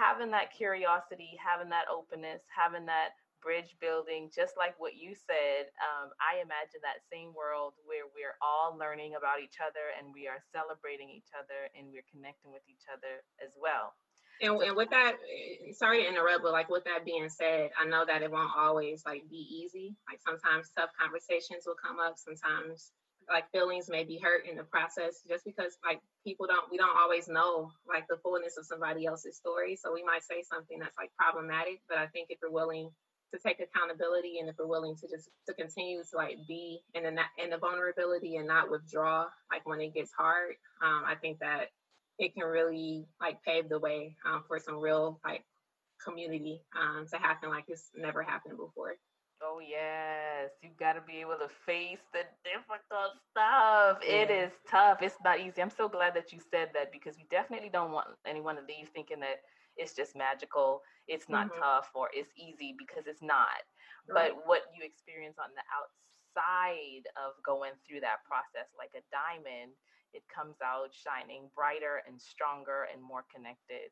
Having 0.00 0.32
that 0.32 0.48
curiosity, 0.48 1.36
having 1.36 1.68
that 1.68 1.92
openness, 1.92 2.40
having 2.48 2.88
that 2.88 3.20
bridge 3.44 3.76
building, 3.80 4.32
just 4.32 4.56
like 4.56 4.72
what 4.80 4.96
you 4.96 5.12
said, 5.12 5.68
um, 5.80 6.12
I 6.16 6.40
imagine 6.40 6.80
that 6.84 7.04
same 7.12 7.36
world 7.36 7.76
where 7.84 8.08
we're 8.12 8.36
all 8.40 8.76
learning 8.76 9.16
about 9.16 9.44
each 9.44 9.60
other 9.60 9.92
and 9.96 10.12
we 10.12 10.28
are 10.28 10.40
celebrating 10.52 11.12
each 11.12 11.32
other 11.36 11.68
and 11.76 11.92
we're 11.92 12.06
connecting 12.08 12.52
with 12.52 12.64
each 12.68 12.88
other 12.88 13.24
as 13.44 13.52
well. 13.56 13.96
And, 14.40 14.56
and 14.60 14.76
with 14.76 14.88
that, 14.88 15.20
eh, 15.20 15.72
sorry 15.76 16.04
to 16.04 16.08
interrupt, 16.08 16.44
but 16.44 16.52
like 16.52 16.72
with 16.72 16.84
that 16.84 17.04
being 17.04 17.28
said, 17.28 17.72
I 17.76 17.84
know 17.84 18.04
that 18.08 18.24
it 18.24 18.32
won't 18.32 18.56
always 18.56 19.04
like 19.04 19.28
be 19.28 19.44
easy. 19.44 19.96
Like 20.08 20.20
sometimes 20.24 20.72
tough 20.72 20.92
conversations 20.96 21.68
will 21.68 21.76
come 21.76 22.00
up. 22.00 22.16
Sometimes 22.16 22.92
like 23.30 23.50
feelings 23.52 23.88
may 23.88 24.04
be 24.04 24.18
hurt 24.18 24.46
in 24.46 24.56
the 24.56 24.64
process 24.64 25.22
just 25.28 25.44
because 25.44 25.78
like 25.84 26.00
people 26.24 26.46
don't 26.46 26.70
we 26.70 26.76
don't 26.76 26.98
always 26.98 27.28
know 27.28 27.70
like 27.88 28.04
the 28.08 28.18
fullness 28.22 28.56
of 28.58 28.66
somebody 28.66 29.06
else's 29.06 29.36
story 29.36 29.76
so 29.76 29.92
we 29.92 30.02
might 30.02 30.22
say 30.22 30.42
something 30.42 30.78
that's 30.78 30.96
like 30.98 31.10
problematic 31.16 31.80
but 31.88 31.98
i 31.98 32.06
think 32.08 32.26
if 32.30 32.38
we're 32.42 32.50
willing 32.50 32.90
to 33.32 33.38
take 33.46 33.60
accountability 33.60 34.38
and 34.40 34.48
if 34.48 34.56
we're 34.58 34.66
willing 34.66 34.96
to 34.96 35.06
just 35.06 35.30
to 35.46 35.54
continue 35.54 36.02
to 36.02 36.16
like 36.16 36.36
be 36.48 36.80
in 36.94 37.04
the 37.04 37.14
in 37.42 37.50
the 37.50 37.58
vulnerability 37.58 38.36
and 38.36 38.48
not 38.48 38.70
withdraw 38.70 39.26
like 39.52 39.64
when 39.66 39.80
it 39.80 39.94
gets 39.94 40.10
hard 40.12 40.54
um, 40.82 41.04
i 41.06 41.14
think 41.14 41.38
that 41.38 41.66
it 42.18 42.34
can 42.34 42.44
really 42.44 43.06
like 43.20 43.42
pave 43.44 43.68
the 43.68 43.78
way 43.78 44.16
um, 44.26 44.42
for 44.46 44.58
some 44.58 44.78
real 44.78 45.20
like 45.24 45.44
community 46.04 46.60
um, 46.78 47.06
to 47.06 47.16
happen 47.18 47.50
like 47.50 47.64
it's 47.68 47.90
never 47.96 48.22
happened 48.22 48.56
before. 48.56 48.94
Oh 49.42 49.58
yes, 49.58 50.52
you 50.62 50.68
got 50.78 50.94
to 50.94 51.00
be 51.00 51.20
able 51.20 51.40
to 51.40 51.48
face 51.64 52.04
the 52.12 52.28
difficult 52.44 53.16
stuff. 53.32 53.98
Yeah. 54.04 54.28
It 54.28 54.30
is 54.30 54.52
tough. 54.68 55.00
It's 55.00 55.16
not 55.24 55.40
easy. 55.40 55.62
I'm 55.62 55.72
so 55.72 55.88
glad 55.88 56.14
that 56.14 56.32
you 56.32 56.40
said 56.50 56.68
that 56.74 56.92
because 56.92 57.16
we 57.16 57.24
definitely 57.30 57.70
don't 57.72 57.92
want 57.92 58.08
anyone 58.26 58.56
to 58.56 58.62
leave 58.68 58.92
thinking 58.92 59.20
that 59.20 59.40
it's 59.80 59.96
just 59.96 60.12
magical, 60.14 60.82
it's 61.08 61.28
not 61.28 61.48
mm-hmm. 61.48 61.62
tough, 61.62 61.88
or 61.94 62.12
it's 62.12 62.28
easy 62.36 62.76
because 62.76 63.08
it's 63.08 63.22
not. 63.22 63.64
Right. 64.04 64.28
But 64.36 64.44
what 64.44 64.68
you 64.76 64.84
experience 64.84 65.40
on 65.40 65.48
the 65.56 65.64
outside 65.72 67.08
of 67.16 67.32
going 67.40 67.72
through 67.88 68.04
that 68.04 68.20
process, 68.28 68.68
like 68.76 68.92
a 68.92 69.00
diamond, 69.08 69.72
it 70.12 70.26
comes 70.28 70.60
out 70.60 70.92
shining 70.92 71.48
brighter 71.56 72.02
and 72.04 72.20
stronger 72.20 72.92
and 72.92 73.00
more 73.00 73.24
connected. 73.32 73.88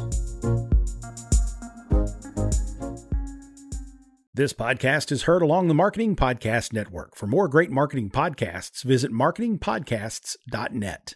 This 4.34 4.52
podcast 4.52 5.14
is 5.14 5.24
heard 5.24 5.42
along 5.42 5.70
the 5.70 5.74
Marketing 5.74 6.18
Podcast 6.18 6.74
Network. 6.74 7.16
For 7.16 7.26
more 7.26 7.48
great 7.48 7.72
marketing 7.72 8.10
podcasts, 8.10 8.84
visit 8.84 9.14
marketingpodcasts.net. 9.14 11.14